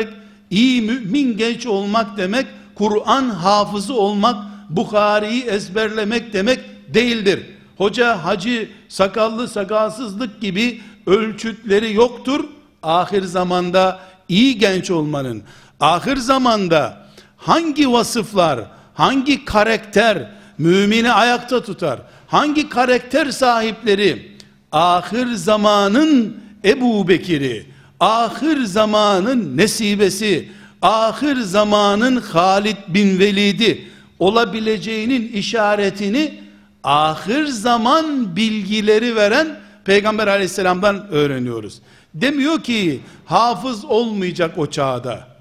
iyi 0.50 0.81
mümin 0.81 1.38
genç 1.38 1.65
olmak 1.65 2.17
demek, 2.17 2.45
Kur'an 2.75 3.29
hafızı 3.29 3.93
olmak, 3.93 4.35
Bukhari'yi 4.69 5.43
ezberlemek 5.43 6.33
demek 6.33 6.59
değildir. 6.93 7.39
Hoca, 7.77 8.25
hacı, 8.25 8.69
sakallı, 8.89 9.47
sakalsızlık 9.47 10.41
gibi 10.41 10.81
ölçütleri 11.07 11.93
yoktur. 11.93 12.45
Ahir 12.83 13.24
zamanda 13.24 14.00
iyi 14.29 14.57
genç 14.57 14.91
olmanın, 14.91 15.43
ahir 15.79 16.17
zamanda 16.17 17.04
hangi 17.45 17.91
vasıflar, 17.91 18.59
hangi 18.93 19.45
karakter 19.45 20.31
mümini 20.57 21.11
ayakta 21.11 21.63
tutar? 21.63 21.99
Hangi 22.27 22.69
karakter 22.69 23.31
sahipleri 23.31 24.31
ahir 24.71 25.33
zamanın 25.33 26.37
Ebu 26.65 27.07
Bekir'i, 27.07 27.65
ahir 27.99 28.63
zamanın 28.63 29.57
nesibesi, 29.57 30.49
ahir 30.81 31.35
zamanın 31.35 32.15
Halid 32.15 32.77
bin 32.87 33.19
Velid'i 33.19 33.87
olabileceğinin 34.19 35.27
işaretini 35.27 36.39
ahir 36.83 37.45
zaman 37.45 38.35
bilgileri 38.35 39.15
veren 39.15 39.59
Peygamber 39.85 40.27
aleyhisselamdan 40.27 41.07
öğreniyoruz. 41.09 41.81
Demiyor 42.13 42.63
ki 42.63 42.99
hafız 43.25 43.85
olmayacak 43.85 44.57
o 44.57 44.67
çağda. 44.67 45.34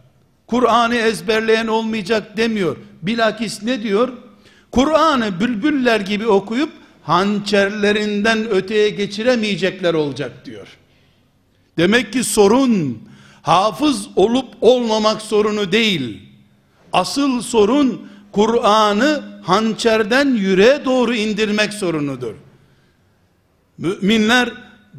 Kur'an'ı 0.47 0.95
ezberleyen 0.95 1.67
olmayacak 1.67 2.37
demiyor. 2.37 2.77
Bilakis 3.03 3.63
ne 3.63 3.83
diyor? 3.83 4.13
Kur'an'ı 4.71 5.41
bülbüller 5.41 6.01
gibi 6.01 6.27
okuyup 6.27 6.71
hançerlerinden 7.03 8.49
öteye 8.49 8.91
geçiremeyecekler 8.91 9.95
olacak 9.95 10.45
diyor. 10.45 10.67
Demek 11.79 12.13
ki 12.13 12.25
sorun 12.25 13.03
hafız 13.43 14.09
olup 14.17 14.49
olmamak 14.61 15.23
sorunu 15.23 15.73
değil. 15.73 16.23
Asıl 16.93 17.43
sorun 17.43 18.09
Kur'an'ı 18.33 19.23
hançerden 19.43 20.35
yüreğe 20.35 20.85
doğru 20.85 21.15
indirmek 21.15 21.75
sorunudur. 21.75 22.35
Müminler 23.79 24.53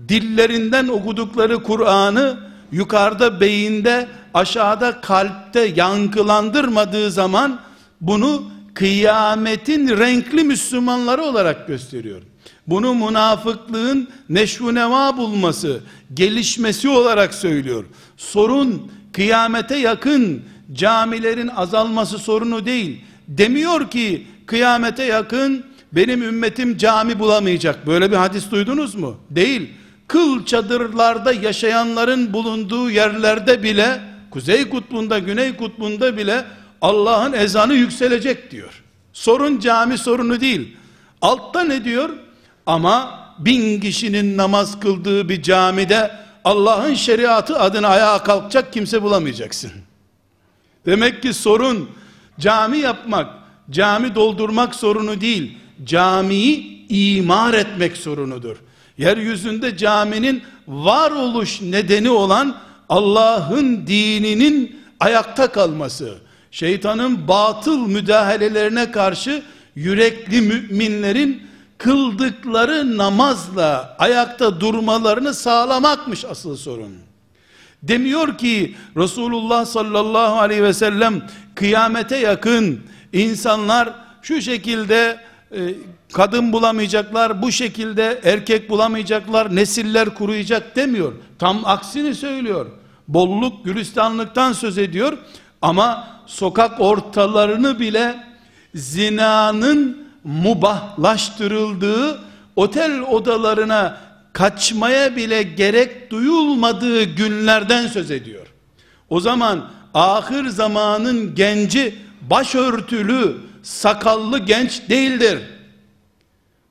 dillerinden 0.09 0.87
okudukları 0.87 1.63
Kur'an'ı 1.63 2.44
yukarıda 2.75 3.41
beyinde 3.41 4.07
aşağıda 4.33 5.01
kalpte 5.01 5.73
yankılandırmadığı 5.75 7.11
zaman 7.11 7.59
bunu 8.01 8.43
kıyametin 8.73 9.97
renkli 9.97 10.43
Müslümanları 10.43 11.23
olarak 11.23 11.67
gösteriyor. 11.67 12.21
Bunu 12.67 12.93
münafıklığın 12.93 14.09
neşvu 14.29 14.75
neva 14.75 15.17
bulması, 15.17 15.79
gelişmesi 16.13 16.89
olarak 16.89 17.33
söylüyor. 17.33 17.85
Sorun 18.17 18.91
kıyamete 19.13 19.77
yakın 19.77 20.41
camilerin 20.73 21.47
azalması 21.47 22.17
sorunu 22.19 22.65
değil. 22.65 23.01
Demiyor 23.27 23.89
ki 23.89 24.27
kıyamete 24.45 25.03
yakın 25.03 25.65
benim 25.91 26.23
ümmetim 26.23 26.77
cami 26.77 27.19
bulamayacak. 27.19 27.87
Böyle 27.87 28.11
bir 28.11 28.15
hadis 28.15 28.51
duydunuz 28.51 28.95
mu? 28.95 29.17
Değil. 29.29 29.69
Kıl 30.07 30.45
çadırlarda 30.45 31.33
yaşayanların 31.33 32.33
bulunduğu 32.33 32.89
yerlerde 32.89 33.63
bile 33.63 34.01
Kuzey 34.31 34.69
kutbunda, 34.69 35.19
Güney 35.19 35.55
kutbunda 35.55 36.17
bile 36.17 36.45
Allah'ın 36.81 37.33
ezanı 37.33 37.73
yükselecek 37.73 38.51
diyor. 38.51 38.83
Sorun 39.13 39.59
cami 39.59 39.97
sorunu 39.97 40.41
değil. 40.41 40.77
Altta 41.21 41.63
ne 41.63 41.83
diyor? 41.83 42.09
Ama 42.65 43.19
bin 43.39 43.79
kişinin 43.79 44.37
namaz 44.37 44.79
kıldığı 44.79 45.29
bir 45.29 45.41
camide 45.41 46.11
Allah'ın 46.43 46.93
şeriatı 46.93 47.59
adına 47.59 47.87
ayağa 47.87 48.23
kalkacak 48.23 48.73
kimse 48.73 49.01
bulamayacaksın. 49.01 49.71
Demek 50.85 51.21
ki 51.21 51.33
sorun 51.33 51.89
cami 52.39 52.77
yapmak, 52.77 53.29
cami 53.69 54.15
doldurmak 54.15 54.75
sorunu 54.75 55.21
değil, 55.21 55.57
camiyi 55.83 56.85
imar 56.89 57.53
etmek 57.53 57.97
sorunudur. 57.97 58.57
Yeryüzünde 58.97 59.77
caminin 59.77 60.43
varoluş 60.67 61.61
nedeni 61.61 62.09
olan 62.09 62.57
Allah'ın 62.89 63.87
dininin 63.87 64.79
ayakta 64.99 65.51
kalması, 65.51 66.17
şeytanın 66.51 67.27
batıl 67.27 67.87
müdahalelerine 67.87 68.91
karşı 68.91 69.43
yürekli 69.75 70.41
müminlerin 70.41 71.47
kıldıkları 71.77 72.97
namazla 72.97 73.95
ayakta 73.99 74.59
durmalarını 74.59 75.33
sağlamakmış 75.33 76.25
asıl 76.25 76.57
sorun. 76.57 76.95
Demiyor 77.83 78.37
ki 78.37 78.75
Resulullah 78.97 79.65
sallallahu 79.65 80.39
aleyhi 80.39 80.63
ve 80.63 80.73
sellem 80.73 81.27
kıyamete 81.55 82.17
yakın 82.17 82.79
insanlar 83.13 83.93
şu 84.21 84.41
şekilde 84.41 85.17
e, 85.51 85.59
kadın 86.15 86.53
bulamayacaklar, 86.53 87.41
bu 87.41 87.51
şekilde 87.51 88.21
erkek 88.23 88.69
bulamayacaklar, 88.69 89.55
nesiller 89.55 90.09
kuruyacak 90.09 90.75
demiyor. 90.75 91.13
Tam 91.39 91.65
aksini 91.65 92.15
söylüyor. 92.15 92.65
Bolluk, 93.07 93.65
gülistanlıktan 93.65 94.53
söz 94.53 94.77
ediyor. 94.77 95.17
Ama 95.61 96.07
sokak 96.25 96.81
ortalarını 96.81 97.79
bile 97.79 98.15
zinanın 98.75 100.07
mubahlaştırıldığı 100.23 102.19
otel 102.55 103.01
odalarına 103.01 103.97
kaçmaya 104.33 105.15
bile 105.15 105.43
gerek 105.43 106.11
duyulmadığı 106.11 107.03
günlerden 107.03 107.87
söz 107.87 108.11
ediyor. 108.11 108.47
O 109.09 109.19
zaman 109.19 109.65
ahir 109.93 110.47
zamanın 110.47 111.35
genci 111.35 111.95
başörtülü, 112.21 113.37
sakallı 113.63 114.39
genç 114.39 114.89
değildir. 114.89 115.54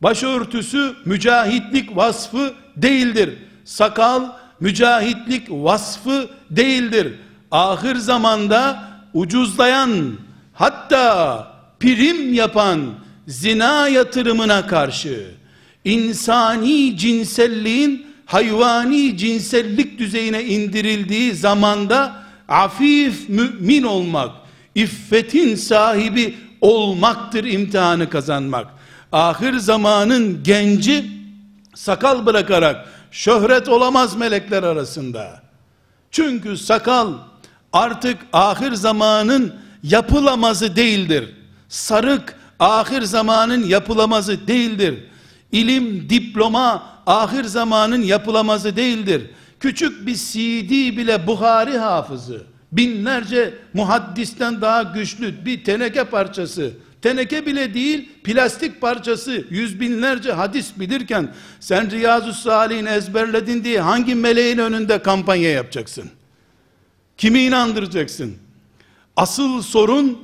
Başörtüsü 0.03 0.95
mücahitlik 1.05 1.97
vasfı 1.97 2.55
değildir. 2.77 3.39
Sakal 3.65 4.25
mücahitlik 4.61 5.51
vasfı 5.51 6.31
değildir. 6.51 7.15
Ahir 7.51 7.97
zamanda 7.97 8.89
ucuzlayan 9.15 10.13
hatta 10.53 11.47
prim 11.81 12.35
yapan 12.35 12.81
zina 13.27 13.89
yatırımına 13.89 14.67
karşı 14.67 15.27
insani 15.85 16.97
cinselliğin 16.97 18.07
hayvani 18.27 19.17
cinsellik 19.17 19.99
düzeyine 19.99 20.45
indirildiği 20.45 21.33
zamanda 21.33 22.25
afif 22.49 23.29
mümin 23.29 23.83
olmak, 23.83 24.31
iffetin 24.75 25.55
sahibi 25.55 26.35
olmaktır 26.61 27.45
imtihanı 27.45 28.11
kazanmak. 28.11 28.67
Ahir 29.15 29.57
zamanın 29.59 30.43
genci 30.43 31.11
sakal 31.75 32.27
bırakarak 32.27 32.89
şöhret 33.11 33.69
olamaz 33.69 34.17
melekler 34.17 34.63
arasında. 34.63 35.43
Çünkü 36.11 36.57
sakal 36.57 37.13
artık 37.73 38.19
ahir 38.33 38.73
zamanın 38.73 39.55
yapılamazı 39.83 40.77
değildir. 40.77 41.35
Sarık 41.69 42.37
ahir 42.61 43.03
zamanın 43.03 43.65
yapılamazı 43.65 44.47
değildir. 44.47 45.05
İlim, 45.53 46.11
diploma 46.11 46.83
ahir 47.07 47.45
zamanın 47.45 48.03
yapılaması 48.03 48.77
değildir. 48.77 49.31
Küçük 49.61 50.07
bir 50.07 50.15
CD 50.15 50.71
bile 50.71 51.27
Buhari 51.27 51.79
hafızı. 51.79 52.43
Binlerce 52.73 53.55
muhaddisten 53.75 54.61
daha 54.61 54.83
güçlü 54.83 55.45
bir 55.45 55.65
teneke 55.65 56.05
parçası. 56.05 56.73
Teneke 57.05 57.47
bile 57.47 57.75
değil 57.75 58.09
plastik 58.25 58.81
parçası 58.81 59.45
yüz 59.51 59.81
binlerce 59.81 60.33
hadis 60.33 60.71
bilirken 60.77 61.35
sen 61.61 61.91
Riyazu 61.91 62.33
Salih'in 62.33 62.87
ezberledin 62.87 63.65
diye 63.65 63.81
hangi 63.81 64.15
meleğin 64.15 64.59
önünde 64.59 65.03
kampanya 65.03 65.51
yapacaksın? 65.51 66.11
Kimi 67.19 67.41
inandıracaksın? 67.41 68.37
Asıl 69.17 69.63
sorun 69.63 70.19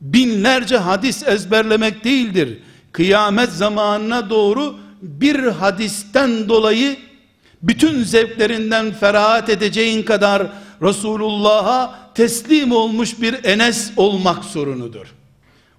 binlerce 0.00 0.76
hadis 0.76 1.28
ezberlemek 1.28 2.04
değildir. 2.04 2.58
Kıyamet 2.92 3.50
zamanına 3.50 4.30
doğru 4.30 4.76
bir 5.02 5.44
hadisten 5.44 6.48
dolayı 6.48 6.96
bütün 7.62 8.02
zevklerinden 8.02 8.92
ferahat 8.92 9.48
edeceğin 9.48 10.02
kadar 10.02 10.46
Resulullah'a 10.82 12.10
teslim 12.14 12.72
olmuş 12.72 13.20
bir 13.20 13.44
Enes 13.44 13.90
olmak 13.96 14.44
sorunudur. 14.44 15.06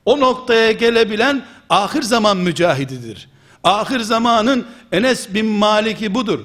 O 0.07 0.19
noktaya 0.19 0.71
gelebilen 0.71 1.41
ahir 1.69 2.01
zaman 2.01 2.37
mücahididir. 2.37 3.29
Ahir 3.63 3.99
zamanın 3.99 4.65
Enes 4.91 5.33
bin 5.33 5.45
Malik'i 5.45 6.15
budur. 6.15 6.39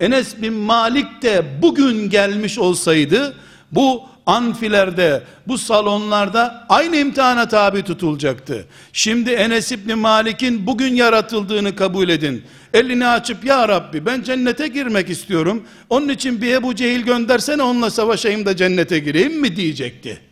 Enes 0.00 0.42
bin 0.42 0.52
Malik 0.52 1.22
de 1.22 1.44
bugün 1.62 2.10
gelmiş 2.10 2.58
olsaydı 2.58 3.34
bu 3.72 4.02
anfilerde, 4.26 5.22
bu 5.46 5.58
salonlarda 5.58 6.66
aynı 6.68 6.96
imtihana 6.96 7.48
tabi 7.48 7.82
tutulacaktı. 7.82 8.66
Şimdi 8.92 9.30
Enes 9.30 9.72
İbni 9.72 9.94
Malik'in 9.94 10.66
bugün 10.66 10.94
yaratıldığını 10.94 11.76
kabul 11.76 12.08
edin. 12.08 12.44
Elini 12.74 13.06
açıp 13.06 13.44
ya 13.44 13.68
Rabbi 13.68 14.06
ben 14.06 14.22
cennete 14.22 14.68
girmek 14.68 15.10
istiyorum. 15.10 15.62
Onun 15.90 16.08
için 16.08 16.42
bir 16.42 16.54
Ebu 16.54 16.74
Cehil 16.74 17.00
göndersene 17.00 17.62
onunla 17.62 17.90
savaşayım 17.90 18.46
da 18.46 18.56
cennete 18.56 18.98
gireyim 18.98 19.40
mi 19.40 19.56
diyecekti. 19.56 20.27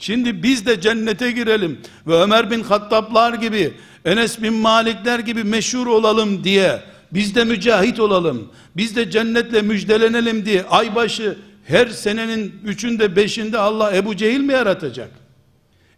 Şimdi 0.00 0.42
biz 0.42 0.66
de 0.66 0.80
cennete 0.80 1.30
girelim 1.30 1.78
ve 2.06 2.14
Ömer 2.14 2.50
bin 2.50 2.62
Hattablar 2.62 3.34
gibi, 3.34 3.72
Enes 4.04 4.42
bin 4.42 4.54
Malikler 4.54 5.18
gibi 5.18 5.44
meşhur 5.44 5.86
olalım 5.86 6.44
diye 6.44 6.80
biz 7.12 7.34
de 7.34 7.44
mücahit 7.44 8.00
olalım. 8.00 8.48
Biz 8.76 8.96
de 8.96 9.10
cennetle 9.10 9.62
müjdelenelim 9.62 10.44
diye 10.44 10.64
aybaşı 10.64 11.36
her 11.64 11.86
senenin 11.86 12.54
üçünde 12.64 13.16
beşinde 13.16 13.58
Allah 13.58 13.96
Ebu 13.96 14.16
Cehil 14.16 14.40
mi 14.40 14.52
yaratacak? 14.52 15.10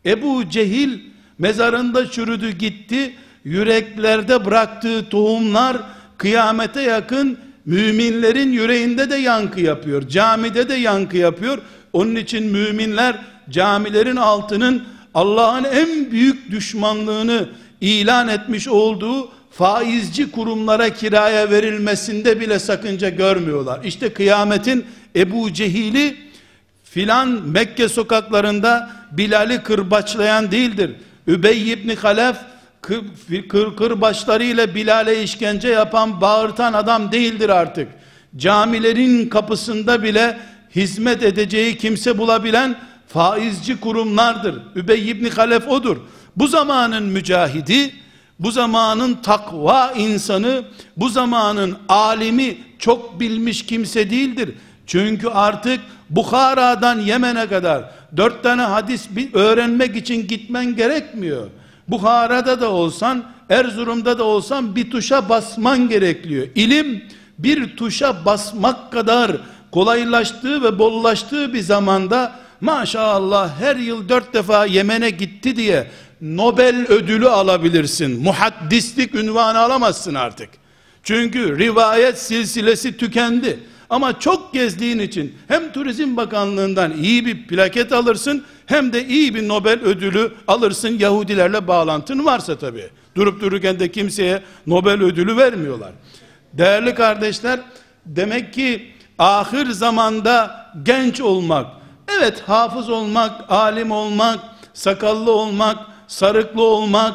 Ebu 0.07 0.49
Cehil 0.51 0.99
mezarında 1.39 2.11
çürüdü 2.11 2.51
gitti. 2.51 3.15
Yüreklerde 3.45 4.45
bıraktığı 4.45 5.09
tohumlar 5.09 5.77
kıyamete 6.19 6.83
yakın 6.83 7.39
müminlerin 7.67 8.53
yüreğinde 8.53 9.11
de 9.11 9.17
yankı 9.17 9.61
yapıyor. 9.61 10.09
Camide 10.09 10.69
de 10.69 10.75
yankı 10.75 11.17
yapıyor. 11.17 11.59
Onun 11.93 12.17
için 12.17 12.47
müminler 12.47 13.17
camilerin 13.51 14.17
altının 14.17 14.85
Allah'ın 15.15 15.65
en 15.65 16.11
büyük 16.11 16.51
düşmanlığını 16.51 17.49
ilan 17.81 18.29
etmiş 18.29 18.69
olduğu 18.69 19.29
faizci 19.51 20.31
kurumlara 20.31 20.91
kiraya 20.91 21.51
verilmesinde 21.51 22.41
bile 22.41 22.59
sakınca 22.59 23.09
görmüyorlar. 23.09 23.85
İşte 23.85 24.13
kıyametin 24.13 24.85
Ebu 25.17 25.53
Cehil'i 25.53 26.17
filan 26.85 27.29
Mekke 27.29 27.89
sokaklarında 27.89 28.91
Bilal'i 29.13 29.63
kırbaçlayan 29.63 30.51
değildir. 30.51 30.91
Übey 31.27 31.73
ibn 31.73 31.97
Halef 31.97 32.37
kır, 32.81 33.01
kır, 33.49 33.77
kırbaçlarıyla 33.77 34.75
Bilal'e 34.75 35.23
işkence 35.23 35.69
yapan, 35.69 36.21
bağırtan 36.21 36.73
adam 36.73 37.13
değildir 37.13 37.49
artık. 37.49 37.89
Camilerin 38.37 39.29
kapısında 39.29 40.03
bile 40.03 40.39
hizmet 40.77 41.23
edeceği 41.23 41.79
kimse 41.79 42.19
bulabilen 42.19 42.77
faizci 43.09 43.81
kurumlardır. 43.81 44.63
Übey 44.75 45.11
ibn 45.11 45.27
Halef 45.27 45.69
odur. 45.69 45.97
Bu 46.37 46.47
zamanın 46.47 47.03
mücahidi, 47.03 47.95
bu 48.39 48.51
zamanın 48.51 49.15
takva 49.15 49.93
insanı, 49.93 50.63
bu 50.97 51.09
zamanın 51.09 51.77
alimi 51.89 52.57
çok 52.79 53.21
bilmiş 53.21 53.67
kimse 53.67 54.11
değildir. 54.11 54.55
Çünkü 54.87 55.29
artık 55.29 55.81
Bukhara'dan 56.11 57.01
Yemen'e 57.01 57.47
kadar 57.47 57.91
dört 58.17 58.43
tane 58.43 58.63
hadis 58.63 59.09
öğrenmek 59.33 59.97
için 59.97 60.29
gitmen 60.29 60.77
gerekmiyor. 60.77 61.47
Bukhara'da 61.89 62.61
da 62.61 62.71
olsan, 62.71 63.25
Erzurum'da 63.51 64.19
da 64.19 64.25
olsan 64.25 64.77
bir 64.77 64.91
tuşa 64.91 65.29
basman 65.29 65.89
gerekiyor. 65.89 66.47
İlim 66.55 67.05
bir 67.39 67.77
tuşa 67.77 68.25
basmak 68.25 68.93
kadar 68.93 69.33
kolaylaştığı 69.73 70.63
ve 70.63 70.79
bollaştığı 70.79 71.55
bir 71.55 71.61
zamanda 71.61 72.33
maşallah 72.61 73.61
her 73.61 73.77
yıl 73.77 74.09
dört 74.09 74.35
defa 74.35 74.67
Yemen'e 74.67 75.11
gitti 75.11 75.57
diye 75.57 75.87
Nobel 76.21 76.87
ödülü 76.89 77.29
alabilirsin. 77.29 78.23
Muhaddislik 78.23 79.15
ünvanı 79.15 79.59
alamazsın 79.59 80.15
artık. 80.15 80.49
Çünkü 81.03 81.59
rivayet 81.59 82.19
silsilesi 82.19 82.97
tükendi. 82.97 83.59
Ama 83.91 84.21
çok 84.21 84.53
gezdiğin 84.53 84.99
için 84.99 85.35
hem 85.49 85.73
Turizm 85.73 86.17
Bakanlığından 86.17 86.93
iyi 87.03 87.27
bir 87.27 87.47
plaket 87.47 87.93
alırsın 87.93 88.45
hem 88.67 88.93
de 88.93 89.07
iyi 89.07 89.35
bir 89.35 89.49
Nobel 89.49 89.81
ödülü 89.81 90.33
alırsın 90.49 90.99
Yahudilerle 90.99 91.69
bağlantın 91.69 92.25
varsa 92.25 92.59
tabi. 92.59 92.91
Durup 93.15 93.41
dururken 93.41 93.81
de 93.81 93.91
kimseye 93.91 94.43
Nobel 94.67 95.03
ödülü 95.03 95.37
vermiyorlar. 95.37 95.93
Değerli 96.53 96.95
kardeşler 96.95 97.61
demek 98.07 98.53
ki 98.53 98.93
ahir 99.23 99.71
zamanda 99.71 100.67
genç 100.83 101.21
olmak, 101.21 101.67
evet 102.19 102.43
hafız 102.47 102.89
olmak, 102.89 103.51
alim 103.53 103.91
olmak, 103.91 104.39
sakallı 104.75 105.33
olmak, 105.33 105.79
sarıklı 106.09 106.63
olmak, 106.63 107.15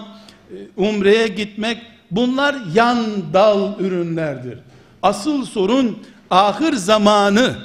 e, 0.52 0.56
umreye 0.78 1.28
gitmek 1.28 1.78
bunlar 2.12 2.56
yan 2.74 3.34
dal 3.34 3.80
ürünlerdir. 3.80 4.60
Asıl 5.04 5.46
sorun 5.46 6.04
ahir 6.32 6.74
zamanı 6.74 7.56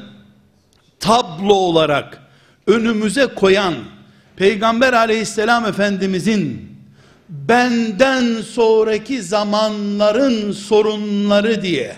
tablo 1.00 1.54
olarak 1.54 2.22
önümüze 2.66 3.26
koyan 3.26 3.74
Peygamber 4.36 4.92
aleyhisselam 4.92 5.66
efendimizin 5.66 6.72
benden 7.28 8.42
sonraki 8.42 9.22
zamanların 9.22 10.52
sorunları 10.52 11.62
diye 11.62 11.96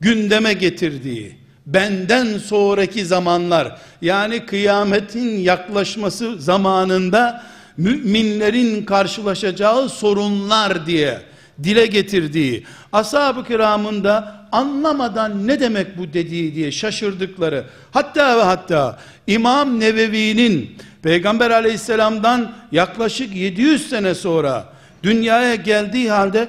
gündeme 0.00 0.52
getirdiği 0.52 1.39
benden 1.72 2.38
sonraki 2.38 3.04
zamanlar 3.04 3.78
yani 4.02 4.46
kıyametin 4.46 5.38
yaklaşması 5.38 6.40
zamanında 6.40 7.44
müminlerin 7.76 8.84
karşılaşacağı 8.84 9.88
sorunlar 9.88 10.86
diye 10.86 11.18
dile 11.62 11.86
getirdiği 11.86 12.64
ashab-ı 12.92 13.44
kiramın 13.44 14.04
da 14.04 14.46
anlamadan 14.52 15.46
ne 15.46 15.60
demek 15.60 15.98
bu 15.98 16.12
dediği 16.12 16.54
diye 16.54 16.72
şaşırdıkları 16.72 17.64
hatta 17.90 18.38
ve 18.38 18.42
hatta 18.42 18.98
İmam 19.26 19.80
Nevevi'nin 19.80 20.76
Peygamber 21.02 21.50
aleyhisselamdan 21.50 22.52
yaklaşık 22.72 23.36
700 23.36 23.90
sene 23.90 24.14
sonra 24.14 24.64
dünyaya 25.02 25.54
geldiği 25.54 26.10
halde 26.10 26.48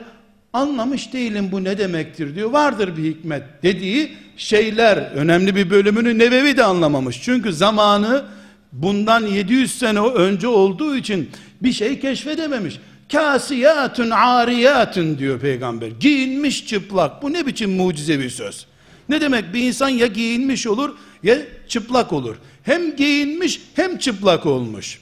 anlamış 0.54 1.14
değilim 1.14 1.50
bu 1.52 1.64
ne 1.64 1.78
demektir 1.78 2.36
diyor. 2.36 2.52
Vardır 2.52 2.98
bir 2.98 3.04
hikmet 3.04 3.44
dediği 3.64 4.12
şeyler 4.38 4.98
önemli 4.98 5.56
bir 5.56 5.70
bölümünü 5.70 6.18
Nevevi 6.20 6.58
de 6.58 6.64
anlamamış. 6.64 7.22
Çünkü 7.22 7.54
zamanı 7.54 8.26
bundan 8.72 9.26
700 9.26 9.80
sene 9.80 10.00
önce 10.00 10.48
olduğu 10.48 10.96
için 10.96 11.30
bir 11.62 11.74
şey 11.74 12.00
keşfedememiş. 12.00 12.80
Kasiyatun 13.12 14.10
ariyatun 14.10 15.18
diyor 15.18 15.40
peygamber. 15.40 15.88
Giyinmiş 15.88 16.68
çıplak. 16.68 17.24
Bu 17.24 17.34
ne 17.34 17.46
biçim 17.46 17.72
mucizevi 17.72 18.30
söz? 18.30 18.66
Ne 19.10 19.22
demek 19.22 19.54
bir 19.54 19.64
insan 19.64 19.90
ya 19.90 20.08
giyinmiş 20.08 20.68
olur 20.68 20.96
ya 21.24 21.38
çıplak 21.68 22.14
olur. 22.14 22.36
Hem 22.64 22.96
giyinmiş 22.96 23.62
hem 23.76 23.98
çıplak 23.98 24.46
olmuş. 24.46 25.00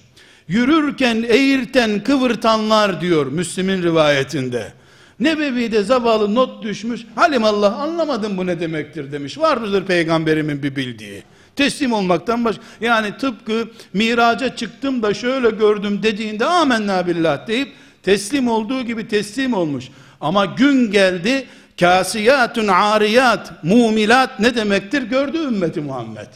Yürürken 0.47 1.25
eğirten 1.29 2.03
kıvırtanlar 2.03 3.01
diyor 3.01 3.25
Müslim'in 3.25 3.83
rivayetinde. 3.83 4.73
Nebevi'de 5.19 5.83
zavallı 5.83 6.35
not 6.35 6.63
düşmüş. 6.63 7.01
Halimallah 7.15 7.79
anlamadım 7.79 8.37
bu 8.37 8.47
ne 8.47 8.59
demektir 8.59 9.11
demiş. 9.11 9.37
Var 9.37 9.57
mıdır 9.57 9.85
peygamberimin 9.85 10.63
bir 10.63 10.75
bildiği? 10.75 11.23
Teslim 11.55 11.93
olmaktan 11.93 12.45
baş. 12.45 12.55
Yani 12.81 13.17
tıpkı 13.17 13.67
miraca 13.93 14.55
çıktım 14.55 15.03
da 15.03 15.13
şöyle 15.13 15.49
gördüm 15.49 16.03
dediğinde 16.03 16.45
amenna 16.45 17.07
billah 17.07 17.47
deyip 17.47 17.69
teslim 18.03 18.47
olduğu 18.47 18.81
gibi 18.81 19.07
teslim 19.07 19.53
olmuş. 19.53 19.85
Ama 20.21 20.45
gün 20.45 20.91
geldi 20.91 21.45
kasiyatun 21.79 22.67
ariyat 22.67 23.63
mumilat 23.63 24.39
ne 24.39 24.55
demektir 24.55 25.01
gördü 25.01 25.37
ümmeti 25.37 25.81
Muhammed. 25.81 26.27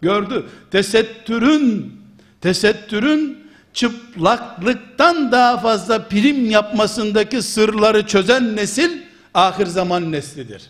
Gördü. 0.00 0.46
Tesettürün 0.70 1.92
tesettürün 2.40 3.45
çıplaklıktan 3.76 5.32
daha 5.32 5.58
fazla 5.58 6.08
prim 6.08 6.50
yapmasındaki 6.50 7.42
sırları 7.42 8.06
çözen 8.06 8.56
nesil 8.56 8.90
ahir 9.34 9.66
zaman 9.66 10.12
neslidir. 10.12 10.62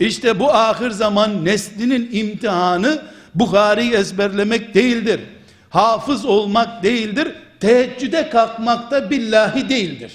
İşte 0.00 0.40
bu 0.40 0.54
ahir 0.54 0.90
zaman 0.90 1.44
neslinin 1.44 2.08
imtihanı 2.12 3.02
Bukhari'yi 3.34 3.92
ezberlemek 3.92 4.74
değildir. 4.74 5.20
Hafız 5.70 6.24
olmak 6.24 6.82
değildir. 6.82 7.28
Teheccüde 7.60 8.30
kalkmak 8.30 8.90
da 8.90 9.10
billahi 9.10 9.68
değildir. 9.68 10.12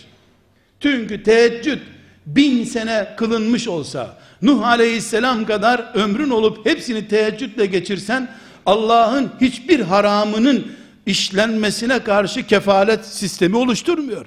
Çünkü 0.80 1.24
teheccüd 1.24 1.80
bin 2.26 2.64
sene 2.64 3.08
kılınmış 3.18 3.68
olsa, 3.68 4.18
Nuh 4.42 4.68
aleyhisselam 4.68 5.46
kadar 5.46 5.86
ömrün 5.94 6.30
olup 6.30 6.66
hepsini 6.66 7.08
teheccüdle 7.08 7.66
geçirsen, 7.66 8.30
Allah'ın 8.66 9.32
hiçbir 9.42 9.80
haramının 9.80 10.68
işlenmesine 11.06 12.04
karşı 12.04 12.48
kefalet 12.48 13.06
sistemi 13.06 13.58
oluşturmuyor. 13.58 14.26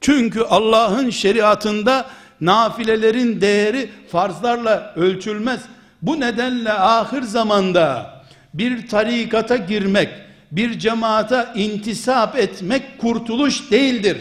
Çünkü 0.00 0.40
Allah'ın 0.40 1.10
şeriatında 1.10 2.10
nafilelerin 2.40 3.40
değeri 3.40 3.90
farzlarla 4.12 4.92
ölçülmez. 4.96 5.60
Bu 6.02 6.20
nedenle 6.20 6.72
ahir 6.72 7.22
zamanda 7.22 8.14
bir 8.54 8.88
tarikata 8.88 9.56
girmek, 9.56 10.08
bir 10.52 10.78
cemaata 10.78 11.52
intisap 11.56 12.38
etmek 12.38 12.98
kurtuluş 12.98 13.70
değildir. 13.70 14.16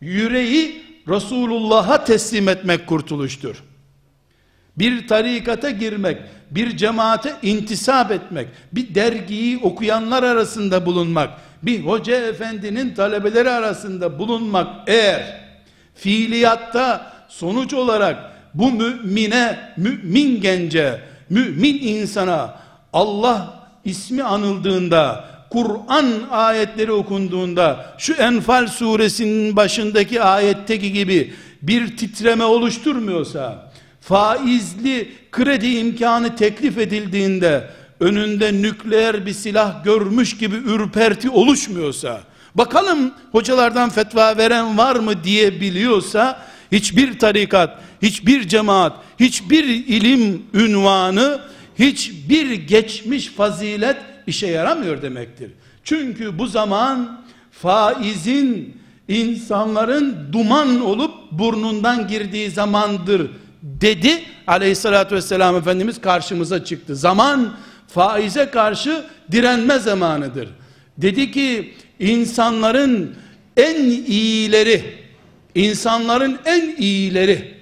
Yüreği 0.00 0.84
Resulullah'a 1.08 2.04
teslim 2.04 2.48
etmek 2.48 2.86
kurtuluştur. 2.86 3.62
Bir 4.78 5.08
tarikata 5.08 5.70
girmek, 5.70 6.18
bir 6.50 6.76
cemaate 6.76 7.34
intisap 7.42 8.10
etmek, 8.10 8.48
bir 8.72 8.94
dergiyi 8.94 9.58
okuyanlar 9.58 10.22
arasında 10.22 10.86
bulunmak, 10.86 11.30
bir 11.62 11.80
hoca 11.80 12.16
efendinin 12.28 12.94
talebeleri 12.94 13.50
arasında 13.50 14.18
bulunmak 14.18 14.88
eğer 14.88 15.40
fiiliyatta 15.94 17.12
sonuç 17.28 17.74
olarak 17.74 18.16
bu 18.54 18.72
mümine, 18.72 19.58
mümin 19.76 20.40
gence, 20.40 21.00
mümin 21.30 21.78
insana 21.78 22.54
Allah 22.92 23.66
ismi 23.84 24.22
anıldığında, 24.22 25.24
Kur'an 25.50 26.06
ayetleri 26.30 26.92
okunduğunda, 26.92 27.86
şu 27.98 28.12
Enfal 28.14 28.66
suresinin 28.66 29.56
başındaki 29.56 30.22
ayetteki 30.22 30.92
gibi 30.92 31.34
bir 31.62 31.96
titreme 31.96 32.44
oluşturmuyorsa, 32.44 33.63
faizli 34.04 35.12
kredi 35.32 35.78
imkanı 35.78 36.36
teklif 36.36 36.78
edildiğinde, 36.78 37.70
önünde 38.00 38.52
nükleer 38.52 39.26
bir 39.26 39.32
silah 39.32 39.84
görmüş 39.84 40.36
gibi 40.36 40.56
ürperti 40.56 41.30
oluşmuyorsa, 41.30 42.20
bakalım 42.54 43.14
hocalardan 43.32 43.90
fetva 43.90 44.36
veren 44.36 44.78
var 44.78 44.96
mı 44.96 45.24
diye 45.24 45.60
biliyorsa, 45.60 46.42
hiçbir 46.72 47.18
tarikat, 47.18 47.80
hiçbir 48.02 48.48
cemaat, 48.48 48.92
hiçbir 49.20 49.64
ilim 49.64 50.42
ünvanı, 50.54 51.40
hiçbir 51.78 52.52
geçmiş 52.52 53.28
fazilet 53.28 53.96
işe 54.26 54.46
yaramıyor 54.46 55.02
demektir. 55.02 55.50
Çünkü 55.84 56.38
bu 56.38 56.46
zaman 56.46 57.24
faizin 57.50 58.76
insanların 59.08 60.16
duman 60.32 60.80
olup 60.80 61.14
burnundan 61.32 62.08
girdiği 62.08 62.50
zamandır 62.50 63.30
dedi. 63.64 64.24
Aleyhissalatü 64.46 65.14
vesselam 65.14 65.56
Efendimiz 65.56 66.00
karşımıza 66.00 66.64
çıktı. 66.64 66.96
Zaman 66.96 67.56
faize 67.88 68.50
karşı 68.50 69.04
direnme 69.32 69.78
zamanıdır. 69.78 70.48
Dedi 70.98 71.30
ki 71.30 71.74
insanların 71.98 73.14
en 73.56 73.84
iyileri 73.90 74.84
insanların 75.54 76.38
en 76.44 76.76
iyileri 76.78 77.54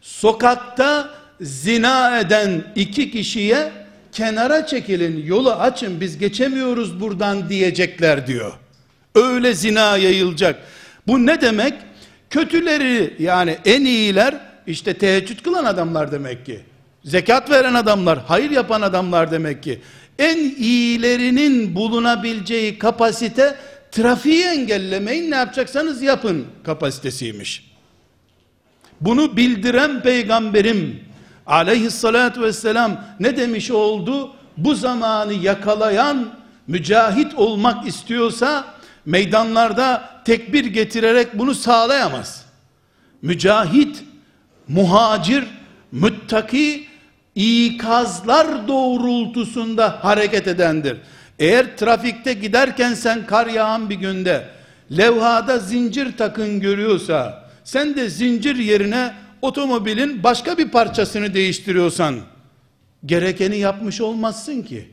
sokakta 0.00 1.10
zina 1.40 2.18
eden 2.18 2.64
iki 2.74 3.10
kişiye 3.10 3.72
kenara 4.12 4.66
çekilin 4.66 5.26
yolu 5.26 5.52
açın 5.52 6.00
biz 6.00 6.18
geçemiyoruz 6.18 7.00
buradan 7.00 7.48
diyecekler 7.48 8.26
diyor. 8.26 8.52
Öyle 9.14 9.54
zina 9.54 9.96
yayılacak. 9.96 10.56
Bu 11.06 11.26
ne 11.26 11.40
demek? 11.40 11.74
Kötüleri 12.30 13.14
yani 13.18 13.58
en 13.64 13.84
iyiler 13.84 14.47
işte 14.68 14.94
teheccüd 14.94 15.42
kılan 15.42 15.64
adamlar 15.64 16.12
demek 16.12 16.46
ki. 16.46 16.60
Zekat 17.04 17.50
veren 17.50 17.74
adamlar, 17.74 18.18
hayır 18.26 18.50
yapan 18.50 18.82
adamlar 18.82 19.30
demek 19.30 19.62
ki. 19.62 19.80
En 20.18 20.38
iyilerinin 20.38 21.74
bulunabileceği 21.74 22.78
kapasite 22.78 23.56
trafiği 23.92 24.44
engellemeyin 24.44 25.30
ne 25.30 25.36
yapacaksanız 25.36 26.02
yapın 26.02 26.46
kapasitesiymiş. 26.64 27.70
Bunu 29.00 29.36
bildiren 29.36 30.02
peygamberim 30.02 31.00
aleyhissalatü 31.46 32.42
vesselam 32.42 33.04
ne 33.20 33.36
demiş 33.36 33.70
oldu? 33.70 34.32
Bu 34.56 34.74
zamanı 34.74 35.32
yakalayan 35.32 36.28
mücahit 36.66 37.34
olmak 37.34 37.86
istiyorsa 37.86 38.64
meydanlarda 39.06 40.10
tekbir 40.24 40.64
getirerek 40.64 41.38
bunu 41.38 41.54
sağlayamaz. 41.54 42.44
Mücahit, 43.22 44.04
muhacir, 44.68 45.44
müttaki 45.92 46.86
ikazlar 47.34 48.68
doğrultusunda 48.68 50.04
hareket 50.04 50.48
edendir. 50.48 50.96
Eğer 51.38 51.76
trafikte 51.76 52.32
giderken 52.32 52.94
sen 52.94 53.26
kar 53.26 53.46
yağan 53.46 53.90
bir 53.90 53.94
günde 53.94 54.48
levhada 54.96 55.58
zincir 55.58 56.16
takın 56.16 56.60
görüyorsa 56.60 57.48
sen 57.64 57.96
de 57.96 58.08
zincir 58.08 58.56
yerine 58.56 59.14
otomobilin 59.42 60.22
başka 60.22 60.58
bir 60.58 60.68
parçasını 60.68 61.34
değiştiriyorsan 61.34 62.16
gerekeni 63.06 63.58
yapmış 63.58 64.00
olmazsın 64.00 64.62
ki. 64.62 64.88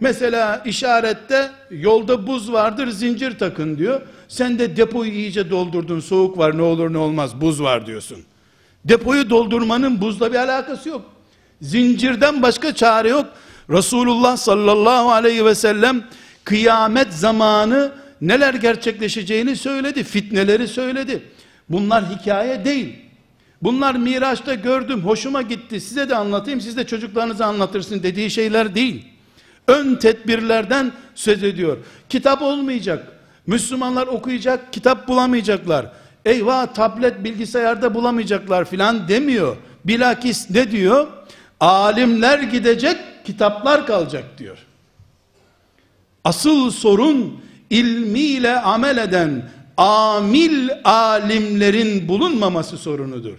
Mesela 0.00 0.62
işarette 0.64 1.50
yolda 1.70 2.26
buz 2.26 2.52
vardır 2.52 2.88
zincir 2.88 3.38
takın 3.38 3.78
diyor. 3.78 4.02
Sen 4.28 4.58
de 4.58 4.76
depoyu 4.76 5.10
iyice 5.10 5.50
doldurdun 5.50 6.00
soğuk 6.00 6.38
var 6.38 6.58
ne 6.58 6.62
olur 6.62 6.92
ne 6.92 6.98
olmaz 6.98 7.40
buz 7.40 7.62
var 7.62 7.86
diyorsun. 7.86 8.18
Depoyu 8.84 9.30
doldurmanın 9.30 10.00
buzla 10.00 10.32
bir 10.32 10.38
alakası 10.38 10.88
yok. 10.88 11.02
Zincirden 11.62 12.42
başka 12.42 12.74
çare 12.74 13.08
yok. 13.08 13.26
Resulullah 13.70 14.36
sallallahu 14.36 15.10
aleyhi 15.10 15.44
ve 15.44 15.54
sellem 15.54 16.04
kıyamet 16.44 17.12
zamanı 17.12 17.92
neler 18.20 18.54
gerçekleşeceğini 18.54 19.56
söyledi. 19.56 20.04
Fitneleri 20.04 20.68
söyledi. 20.68 21.22
Bunlar 21.68 22.04
hikaye 22.10 22.64
değil. 22.64 22.96
Bunlar 23.62 23.94
Miraç'ta 23.94 24.54
gördüm, 24.54 25.00
hoşuma 25.00 25.42
gitti. 25.42 25.80
Size 25.80 26.08
de 26.08 26.16
anlatayım, 26.16 26.60
siz 26.60 26.76
de 26.76 26.86
çocuklarınıza 26.86 27.46
anlatırsın 27.46 28.02
dediği 28.02 28.30
şeyler 28.30 28.74
değil. 28.74 29.04
Ön 29.68 29.94
tedbirlerden 29.94 30.92
söz 31.14 31.42
ediyor. 31.42 31.76
Kitap 32.08 32.42
olmayacak. 32.42 33.17
Müslümanlar 33.48 34.06
okuyacak, 34.06 34.72
kitap 34.72 35.08
bulamayacaklar. 35.08 35.86
Eyvah 36.24 36.66
tablet 36.66 37.24
bilgisayarda 37.24 37.94
bulamayacaklar 37.94 38.64
filan 38.64 39.08
demiyor. 39.08 39.56
Bilakis 39.84 40.50
ne 40.50 40.70
diyor? 40.70 41.06
Alimler 41.60 42.38
gidecek, 42.38 42.96
kitaplar 43.24 43.86
kalacak 43.86 44.24
diyor. 44.38 44.58
Asıl 46.24 46.70
sorun 46.70 47.40
ilmiyle 47.70 48.60
amel 48.60 48.96
eden 48.96 49.50
amil 49.76 50.68
alimlerin 50.84 52.08
bulunmaması 52.08 52.78
sorunudur. 52.78 53.38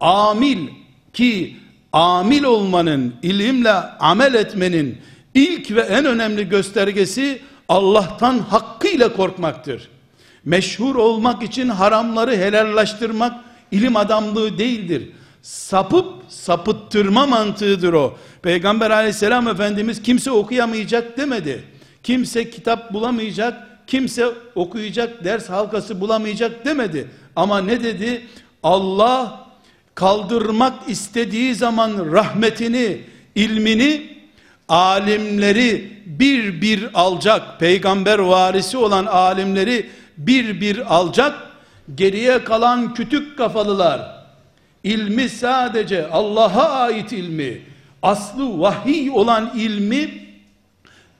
Amil 0.00 0.68
ki 1.12 1.56
amil 1.92 2.44
olmanın, 2.44 3.14
ilimle 3.22 3.72
amel 4.00 4.34
etmenin 4.34 4.98
ilk 5.34 5.70
ve 5.70 5.80
en 5.80 6.04
önemli 6.04 6.48
göstergesi 6.48 7.40
Allah'tan 7.68 8.38
hakkıyla 8.38 9.12
korkmaktır. 9.12 9.88
Meşhur 10.44 10.94
olmak 10.94 11.42
için 11.42 11.68
haramları 11.68 12.36
helallaştırmak 12.36 13.32
ilim 13.70 13.96
adamlığı 13.96 14.58
değildir. 14.58 15.08
Sapıp 15.42 16.06
sapıttırma 16.28 17.26
mantığıdır 17.26 17.92
o. 17.92 18.16
Peygamber 18.42 18.90
aleyhisselam 18.90 19.48
efendimiz 19.48 20.02
kimse 20.02 20.30
okuyamayacak 20.30 21.18
demedi. 21.18 21.64
Kimse 22.02 22.50
kitap 22.50 22.92
bulamayacak, 22.92 23.66
kimse 23.86 24.26
okuyacak 24.54 25.24
ders 25.24 25.48
halkası 25.48 26.00
bulamayacak 26.00 26.64
demedi. 26.64 27.10
Ama 27.36 27.60
ne 27.60 27.84
dedi? 27.84 28.26
Allah 28.62 29.46
kaldırmak 29.94 30.88
istediği 30.88 31.54
zaman 31.54 32.12
rahmetini, 32.12 33.00
ilmini 33.34 34.16
alimleri 34.68 35.95
bir 36.18 36.60
bir 36.60 36.88
alacak. 36.94 37.60
Peygamber 37.60 38.18
varisi 38.18 38.76
olan 38.76 39.06
alimleri 39.06 39.90
bir 40.16 40.60
bir 40.60 40.94
alacak. 40.94 41.34
Geriye 41.94 42.44
kalan 42.44 42.94
kütük 42.94 43.38
kafalılar 43.38 44.16
ilmi 44.86 45.28
sadece 45.28 46.08
Allah'a 46.10 46.68
ait 46.68 47.12
ilmi, 47.12 47.60
aslı 48.02 48.60
vahiy 48.60 49.10
olan 49.10 49.52
ilmi 49.56 50.10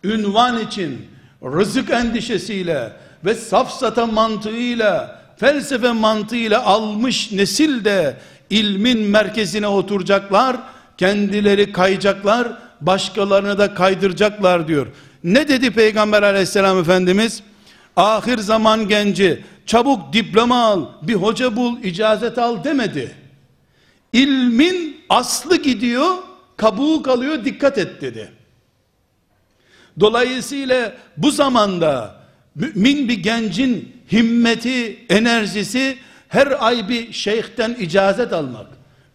ünvan 0.05 0.61
için 0.61 1.07
rızık 1.45 1.91
endişesiyle 1.91 2.93
ve 3.25 3.35
safsata 3.35 4.07
mantığıyla 4.07 5.23
felsefe 5.37 5.93
mantığıyla 5.93 6.65
almış 6.65 7.33
nesil 7.33 7.85
de 7.85 8.17
ilmin 8.51 8.99
merkezine 8.99 9.67
oturacaklar, 9.67 10.57
kendileri 10.99 11.73
kayacaklar, 11.73 12.49
başkalarını 12.81 13.59
da 13.59 13.75
kaydıracaklar 13.75 14.69
diyor. 14.69 14.87
Ne 15.25 15.49
dedi 15.49 15.71
Peygamber 15.71 16.23
aleyhisselam 16.23 16.79
Efendimiz? 16.79 17.43
Ahir 17.97 18.39
zaman 18.39 18.89
genci 18.89 19.45
çabuk 19.67 20.13
diploma 20.13 20.65
al, 20.65 20.87
bir 21.03 21.15
hoca 21.15 21.57
bul, 21.57 21.83
icazet 21.83 22.39
al 22.39 22.65
demedi. 22.65 23.15
İlmin 24.13 25.01
aslı 25.09 25.63
gidiyor, 25.63 26.17
kabuğu 26.57 27.03
kalıyor, 27.03 27.45
dikkat 27.45 27.79
et 27.79 28.01
dedi. 28.01 28.33
Dolayısıyla 30.01 30.93
bu 31.17 31.31
zamanda 31.31 32.21
mümin 32.55 33.09
bir 33.09 33.23
gencin 33.23 33.97
himmeti, 34.13 35.07
enerjisi 35.09 35.99
her 36.29 36.67
ay 36.67 36.89
bir 36.89 37.13
şeyhten 37.13 37.77
icazet 37.81 38.33
almak, 38.33 38.67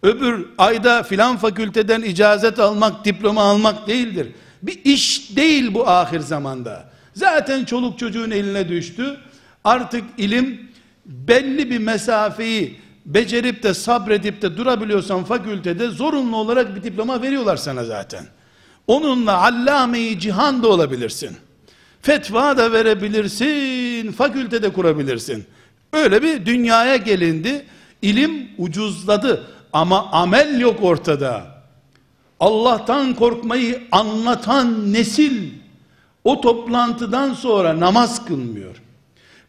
öbür 0.02 0.46
ayda 0.58 1.02
filan 1.02 1.36
fakülteden 1.36 2.02
icazet 2.02 2.58
almak, 2.58 3.04
diploma 3.04 3.42
almak 3.42 3.86
değildir. 3.86 4.28
Bir 4.62 4.80
iş 4.84 5.36
değil 5.36 5.74
bu 5.74 5.88
ahir 5.88 6.20
zamanda. 6.20 6.90
Zaten 7.14 7.64
çoluk 7.64 7.98
çocuğun 7.98 8.30
eline 8.30 8.68
düştü. 8.68 9.16
Artık 9.64 10.04
ilim 10.18 10.70
belli 11.06 11.70
bir 11.70 11.78
mesafeyi 11.78 12.80
becerip 13.06 13.62
de 13.62 13.74
sabredip 13.74 14.42
de 14.42 14.56
durabiliyorsan 14.56 15.24
fakültede 15.24 15.88
zorunlu 15.88 16.36
olarak 16.36 16.76
bir 16.76 16.82
diploma 16.82 17.22
veriyorlar 17.22 17.56
sana 17.56 17.84
zaten. 17.84 18.24
Onunla 18.86 19.42
allame 19.42 20.18
cihan 20.18 20.62
da 20.62 20.68
olabilirsin. 20.68 21.36
Fetva 22.02 22.56
da 22.56 22.72
verebilirsin, 22.72 24.12
fakültede 24.12 24.68
kurabilirsin. 24.68 25.44
Öyle 25.92 26.22
bir 26.22 26.46
dünyaya 26.46 26.96
gelindi. 26.96 27.66
İlim 28.02 28.48
ucuzladı 28.58 29.46
ama 29.72 30.10
amel 30.12 30.60
yok 30.60 30.82
ortada. 30.82 31.42
Allah'tan 32.40 33.14
korkmayı 33.14 33.82
anlatan 33.92 34.92
nesil 34.92 35.50
o 36.24 36.40
toplantıdan 36.40 37.34
sonra 37.34 37.80
namaz 37.80 38.24
kılmıyor. 38.24 38.76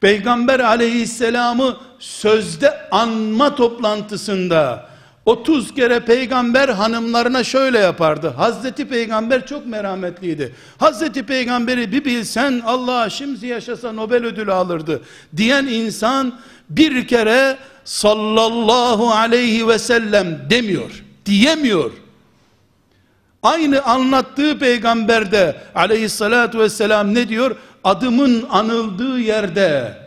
Peygamber 0.02 0.60
aleyhisselamı 0.60 1.78
sözde 2.00 2.90
anma 2.92 3.56
toplantısında 3.56 4.90
30 5.26 5.74
kere 5.74 6.00
peygamber 6.00 6.70
hanımlarına 6.70 7.44
şöyle 7.44 7.80
yapardı. 7.80 8.28
Hazreti 8.28 8.88
peygamber 8.88 9.46
çok 9.46 9.66
merhametliydi. 9.66 10.56
Hazreti 10.78 11.24
peygamberi 11.26 11.92
bir 11.92 12.06
bilsen 12.06 12.62
Allah 12.66 13.10
şimdi 13.10 13.48
yaşasa 13.48 13.92
Nobel 13.92 14.26
ödülü 14.26 14.54
alırdı. 14.54 15.02
Diyen 15.38 15.66
insan 15.66 16.40
bir 16.70 17.08
kere 17.08 17.58
sallallahu 17.86 19.12
aleyhi 19.12 19.68
ve 19.68 19.80
sellem 19.80 20.48
demiyor. 20.50 21.04
Diyemiyor. 21.26 21.92
Aynı 23.44 23.82
anlattığı 23.84 24.60
peygamberde 24.60 25.56
aleyhissalatu 25.76 26.60
vesselam 26.60 27.14
ne 27.14 27.30
diyor? 27.30 27.56
Adımın 27.84 28.46
anıldığı 28.50 29.20
yerde 29.20 29.98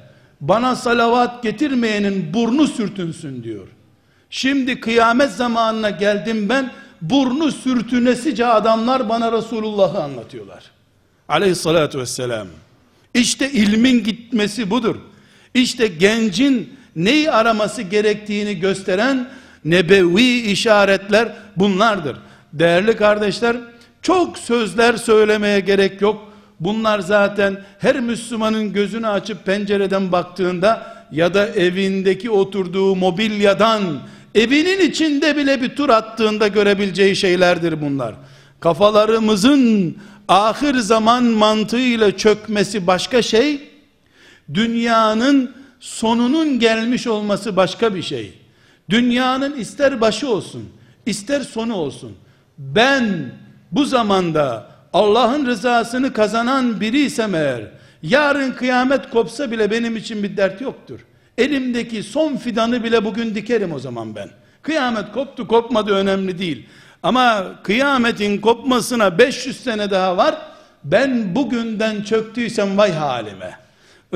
bana 0.40 0.76
salavat 0.76 1.42
getirmeyenin 1.42 2.34
burnu 2.34 2.66
sürtünsün 2.66 3.42
diyor. 3.42 3.66
Şimdi 4.30 4.80
kıyamet 4.80 5.30
zamanına 5.30 5.90
geldim 5.90 6.48
ben 6.48 6.72
burnu 7.02 7.52
sürtünesice 7.52 8.46
adamlar 8.46 9.08
bana 9.08 9.32
Resulullah'ı 9.32 10.02
anlatıyorlar. 10.02 10.70
Aleyhissalatu 11.28 11.98
vesselam. 11.98 12.46
İşte 13.14 13.50
ilmin 13.50 14.04
gitmesi 14.04 14.70
budur. 14.70 14.96
İşte 15.54 15.86
gencin 15.86 16.75
neyi 16.96 17.30
araması 17.30 17.82
gerektiğini 17.82 18.60
gösteren 18.60 19.28
nebevi 19.64 20.40
işaretler 20.40 21.32
bunlardır. 21.56 22.16
Değerli 22.52 22.96
kardeşler, 22.96 23.56
çok 24.02 24.38
sözler 24.38 24.96
söylemeye 24.96 25.60
gerek 25.60 26.02
yok. 26.02 26.32
Bunlar 26.60 26.98
zaten 26.98 27.64
her 27.78 28.00
Müslümanın 28.00 28.72
gözünü 28.72 29.08
açıp 29.08 29.44
pencereden 29.44 30.12
baktığında 30.12 30.96
ya 31.12 31.34
da 31.34 31.46
evindeki 31.48 32.30
oturduğu 32.30 32.96
mobilyadan 32.96 33.82
evinin 34.34 34.90
içinde 34.90 35.36
bile 35.36 35.62
bir 35.62 35.76
tur 35.76 35.88
attığında 35.88 36.48
görebileceği 36.48 37.16
şeylerdir 37.16 37.82
bunlar. 37.82 38.14
Kafalarımızın 38.60 39.96
ahir 40.28 40.74
zaman 40.74 41.24
mantığıyla 41.24 42.16
çökmesi 42.16 42.86
başka 42.86 43.22
şey, 43.22 43.60
dünyanın 44.54 45.54
sonunun 45.80 46.58
gelmiş 46.58 47.06
olması 47.06 47.56
başka 47.56 47.94
bir 47.94 48.02
şey. 48.02 48.38
Dünyanın 48.90 49.56
ister 49.56 50.00
başı 50.00 50.30
olsun, 50.30 50.68
ister 51.06 51.40
sonu 51.40 51.74
olsun. 51.74 52.16
Ben 52.58 53.32
bu 53.72 53.84
zamanda 53.84 54.70
Allah'ın 54.92 55.46
rızasını 55.46 56.12
kazanan 56.12 56.80
biriysem 56.80 57.34
eğer, 57.34 57.64
yarın 58.02 58.52
kıyamet 58.52 59.10
kopsa 59.10 59.50
bile 59.50 59.70
benim 59.70 59.96
için 59.96 60.22
bir 60.22 60.36
dert 60.36 60.60
yoktur. 60.60 61.00
Elimdeki 61.38 62.02
son 62.02 62.36
fidanı 62.36 62.84
bile 62.84 63.04
bugün 63.04 63.34
dikerim 63.34 63.72
o 63.72 63.78
zaman 63.78 64.14
ben. 64.16 64.28
Kıyamet 64.62 65.12
koptu 65.12 65.48
kopmadı 65.48 65.92
önemli 65.92 66.38
değil. 66.38 66.66
Ama 67.02 67.54
kıyametin 67.62 68.40
kopmasına 68.40 69.18
500 69.18 69.64
sene 69.64 69.90
daha 69.90 70.16
var. 70.16 70.34
Ben 70.84 71.34
bugünden 71.34 72.02
çöktüysem 72.02 72.78
vay 72.78 72.92
halime. 72.92 73.65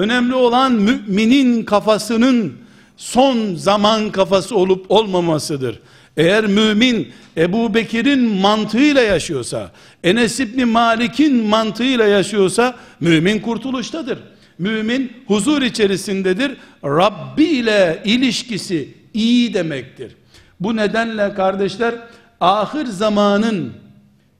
Önemli 0.01 0.35
olan 0.35 0.73
müminin 0.73 1.65
kafasının 1.65 2.53
son 2.97 3.55
zaman 3.55 4.11
kafası 4.11 4.57
olup 4.57 4.91
olmamasıdır. 4.91 5.81
Eğer 6.17 6.47
mümin 6.47 7.13
Ebu 7.37 7.75
Bekir'in 7.75 8.21
mantığıyla 8.21 9.03
yaşıyorsa, 9.03 9.71
Enes 10.05 10.41
İbni 10.41 10.65
Malik'in 10.65 11.45
mantığıyla 11.45 12.07
yaşıyorsa, 12.07 12.77
mümin 13.01 13.41
kurtuluştadır. 13.41 14.19
Mümin 14.59 15.13
huzur 15.27 15.63
içerisindedir. 15.63 16.57
Rabbi 16.85 17.45
ile 17.45 18.03
ilişkisi 18.05 18.89
iyi 19.15 19.55
demektir. 19.55 20.17
Bu 20.61 20.77
nedenle 20.77 21.35
kardeşler, 21.35 21.95
ahir 22.41 22.87
zamanın 22.87 23.73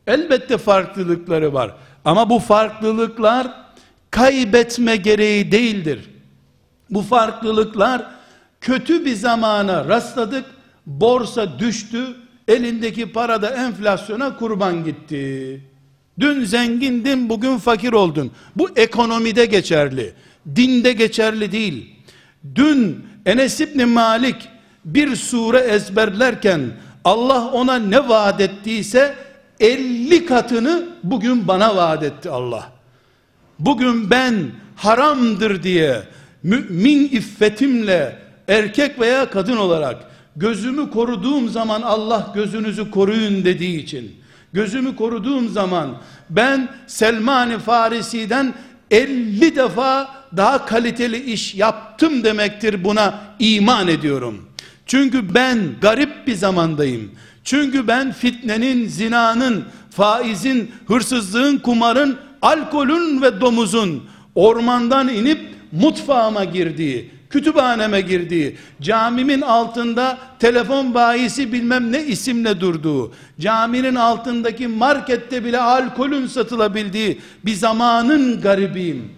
elbette 0.07 0.59
farklılıkları 0.59 1.53
var. 1.55 1.75
Ama 2.05 2.31
bu 2.31 2.39
farklılıklar 2.39 3.70
kaybetme 4.11 4.97
gereği 4.97 5.53
değildir. 5.53 6.11
Bu 6.91 7.03
farklılıklar 7.03 8.07
kötü 8.61 9.05
bir 9.05 9.15
zamana 9.15 9.89
rastladık 9.89 10.45
borsa 10.87 11.59
düştü, 11.59 12.07
elindeki 12.49 13.13
para 13.13 13.43
da 13.43 13.51
enflasyona 13.51 14.37
kurban 14.37 14.85
gitti. 14.85 15.61
Dün 16.21 16.45
zengindin, 16.45 17.29
bugün 17.29 17.59
fakir 17.59 17.93
oldun. 17.93 18.31
Bu 18.57 18.69
ekonomide 18.77 19.47
geçerli. 19.47 20.13
Dinde 20.57 20.93
geçerli 20.93 21.53
değil. 21.53 21.97
Dün 22.55 23.05
Enes 23.27 23.61
İbni 23.61 23.85
Malik 23.85 24.49
bir 24.85 25.17
sure 25.17 25.59
ezberlerken 25.59 26.61
Allah 27.05 27.51
ona 27.51 27.79
ne 27.79 28.09
vaat 28.09 28.41
ettiyse 28.41 29.15
50 29.61 30.27
katını 30.27 30.89
bugün 31.03 31.49
bana 31.49 31.77
vaat 31.77 32.03
etti 32.03 32.31
Allah. 32.31 32.80
Bugün 33.61 34.11
ben 34.11 34.35
haramdır 34.77 35.63
diye 35.63 36.03
mümin 36.43 37.09
iffetimle 37.09 38.19
erkek 38.49 39.01
veya 39.01 39.31
kadın 39.31 39.57
olarak 39.57 39.97
gözümü 40.37 40.91
koruduğum 40.91 41.49
zaman 41.49 41.83
Allah 41.83 42.33
gözünüzü 42.35 42.91
koruyun 42.91 43.45
dediği 43.45 43.83
için 43.83 44.17
gözümü 44.53 44.97
koruduğum 44.97 45.49
zaman 45.49 45.97
ben 46.31 46.69
Selman-ı 46.87 47.59
Farisi'den 47.59 48.55
50 48.91 49.57
defa 49.57 50.09
daha 50.37 50.67
kaliteli 50.67 51.33
iş 51.33 51.55
yaptım 51.55 52.25
demektir 52.25 52.85
buna 52.85 53.21
iman 53.39 53.89
ediyorum. 53.89 54.49
Çünkü 54.87 55.35
ben 55.35 55.59
garip 55.81 56.27
bir 56.27 56.35
zamandayım. 56.35 57.11
Çünkü 57.45 57.89
ben 57.89 58.13
fitnenin, 58.13 58.89
zinanın, 58.89 59.65
faizin, 59.91 60.71
hırsızlığın, 60.87 61.59
kumarın, 61.59 62.19
alkolün 62.43 63.23
ve 63.23 63.41
domuzun 63.41 64.05
ormandan 64.35 65.09
inip 65.09 65.41
mutfağıma 65.73 66.45
girdiği, 66.45 67.11
kütüphaneme 67.31 68.01
girdiği, 68.01 68.57
camimin 68.81 69.41
altında 69.41 70.19
telefon 70.39 70.95
bayisi 70.95 71.53
bilmem 71.53 71.93
ne 71.93 72.05
isimle 72.05 72.61
durduğu, 72.61 73.13
caminin 73.41 73.95
altındaki 73.95 74.69
markette 74.69 75.45
bile 75.45 75.61
alkolün 75.61 76.27
satılabildiği 76.27 77.21
bir 77.45 77.55
zamanın 77.55 78.41
garibiyim. 78.41 79.13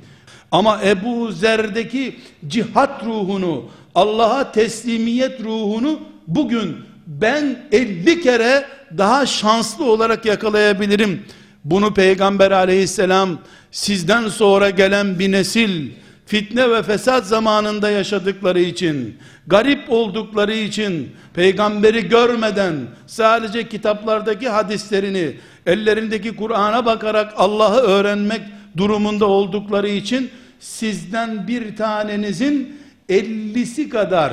Ama 0.50 0.80
Ebu 0.84 1.32
Zer'deki 1.32 2.16
cihat 2.46 3.04
ruhunu, 3.04 3.64
Allah'a 3.94 4.52
teslimiyet 4.52 5.40
ruhunu 5.40 6.00
bugün 6.26 6.76
ben 7.06 7.62
50 7.72 8.20
kere 8.20 8.64
daha 8.98 9.26
şanslı 9.26 9.84
olarak 9.84 10.24
yakalayabilirim. 10.24 11.24
Bunu 11.64 11.94
Peygamber 11.94 12.50
aleyhisselam 12.50 13.38
sizden 13.70 14.28
sonra 14.28 14.70
gelen 14.70 15.18
bir 15.18 15.32
nesil 15.32 15.90
fitne 16.26 16.70
ve 16.70 16.82
fesat 16.82 17.26
zamanında 17.26 17.90
yaşadıkları 17.90 18.60
için, 18.60 19.16
garip 19.46 19.90
oldukları 19.90 20.54
için, 20.54 21.12
peygamberi 21.34 22.08
görmeden 22.08 22.74
sadece 23.06 23.68
kitaplardaki 23.68 24.48
hadislerini, 24.48 25.36
ellerindeki 25.66 26.36
Kur'an'a 26.36 26.86
bakarak 26.86 27.32
Allah'ı 27.36 27.80
öğrenmek 27.80 28.40
durumunda 28.76 29.26
oldukları 29.26 29.88
için 29.88 30.30
sizden 30.60 31.48
bir 31.48 31.76
tanenizin 31.76 32.80
ellisi 33.08 33.88
kadar 33.88 34.32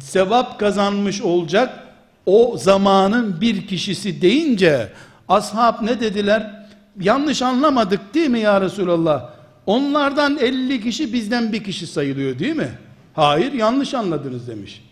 sevap 0.00 0.58
kazanmış 0.60 1.22
olacak. 1.22 1.84
O 2.26 2.56
zamanın 2.58 3.40
bir 3.40 3.66
kişisi 3.66 4.22
deyince 4.22 4.88
ashab 5.28 5.82
ne 5.82 6.00
dediler? 6.00 6.64
Yanlış 7.00 7.42
anlamadık 7.42 8.14
değil 8.14 8.30
mi 8.30 8.40
ya 8.40 8.60
Resulallah? 8.60 9.30
Onlardan 9.66 10.38
50 10.38 10.80
kişi 10.80 11.12
bizden 11.12 11.52
bir 11.52 11.64
kişi 11.64 11.86
sayılıyor 11.86 12.38
değil 12.38 12.56
mi? 12.56 12.68
Hayır 13.14 13.52
yanlış 13.52 13.94
anladınız 13.94 14.48
demiş. 14.48 14.84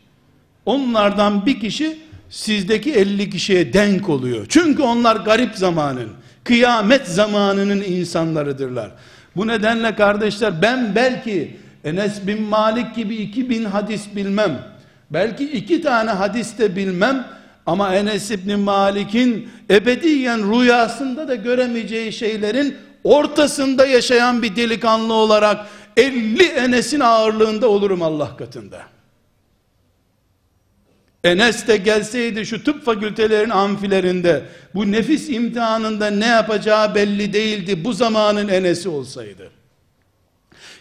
Onlardan 0.67 1.47
bir 1.47 1.61
kişi 1.61 1.99
sizdeki 2.31 2.93
50 2.93 3.31
kişiye 3.31 3.73
denk 3.73 4.09
oluyor. 4.09 4.47
Çünkü 4.49 4.83
onlar 4.83 5.17
garip 5.17 5.55
zamanın, 5.55 6.09
kıyamet 6.45 7.07
zamanının 7.07 7.83
insanlarıdırlar. 7.83 8.91
Bu 9.37 9.47
nedenle 9.47 9.95
kardeşler 9.95 10.63
ben 10.63 10.95
belki 10.95 11.57
Enes 11.85 12.27
bin 12.27 12.43
Malik 12.43 12.95
gibi 12.95 13.17
2000 13.17 13.65
hadis 13.65 14.17
bilmem. 14.17 14.59
Belki 15.11 15.45
iki 15.45 15.83
tane 15.83 16.11
hadis 16.11 16.59
de 16.59 16.77
bilmem. 16.77 17.27
Ama 17.67 17.95
Enes 17.95 18.31
bin 18.31 18.61
Malik'in 18.61 19.51
ebediyen 19.71 20.53
rüyasında 20.53 21.29
da 21.29 21.35
göremeyeceği 21.35 22.13
şeylerin 22.13 22.77
ortasında 23.05 23.87
yaşayan 23.87 24.43
bir 24.43 24.57
delikanlı 24.57 25.15
olarak 25.15 25.67
50 25.97 26.43
Enes'in 26.43 27.01
ağırlığında 27.01 27.69
olurum 27.69 28.03
Allah 28.03 28.37
katında. 28.37 28.83
Enes 31.25 31.67
de 31.67 31.77
gelseydi 31.77 32.47
şu 32.47 32.65
tıp 32.65 32.85
fakültelerin 32.85 33.51
amfilerinde 33.51 34.43
bu 34.75 34.93
nefis 34.93 35.29
imtihanında 35.29 36.11
ne 36.11 36.27
yapacağı 36.27 36.95
belli 36.95 37.33
değildi. 37.33 37.85
Bu 37.85 37.93
zamanın 37.93 38.49
Enes'i 38.49 38.89
olsaydı. 38.89 39.51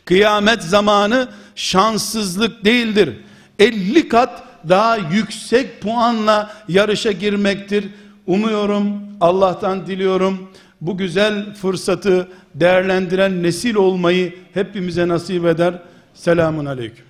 Kıyamet 0.05 0.63
zamanı 0.63 1.27
şanssızlık 1.55 2.65
değildir. 2.65 3.17
50 3.59 4.09
kat 4.09 4.43
daha 4.69 4.97
yüksek 4.97 5.81
puanla 5.81 6.51
yarışa 6.67 7.11
girmektir. 7.11 7.85
Umuyorum, 8.27 9.01
Allah'tan 9.21 9.87
diliyorum 9.87 10.49
bu 10.81 10.97
güzel 10.97 11.53
fırsatı 11.53 12.27
değerlendiren 12.55 13.43
nesil 13.43 13.75
olmayı 13.75 14.35
hepimize 14.53 15.07
nasip 15.07 15.45
eder. 15.45 15.73
Selamun 16.13 16.65
Aleyküm. 16.65 17.05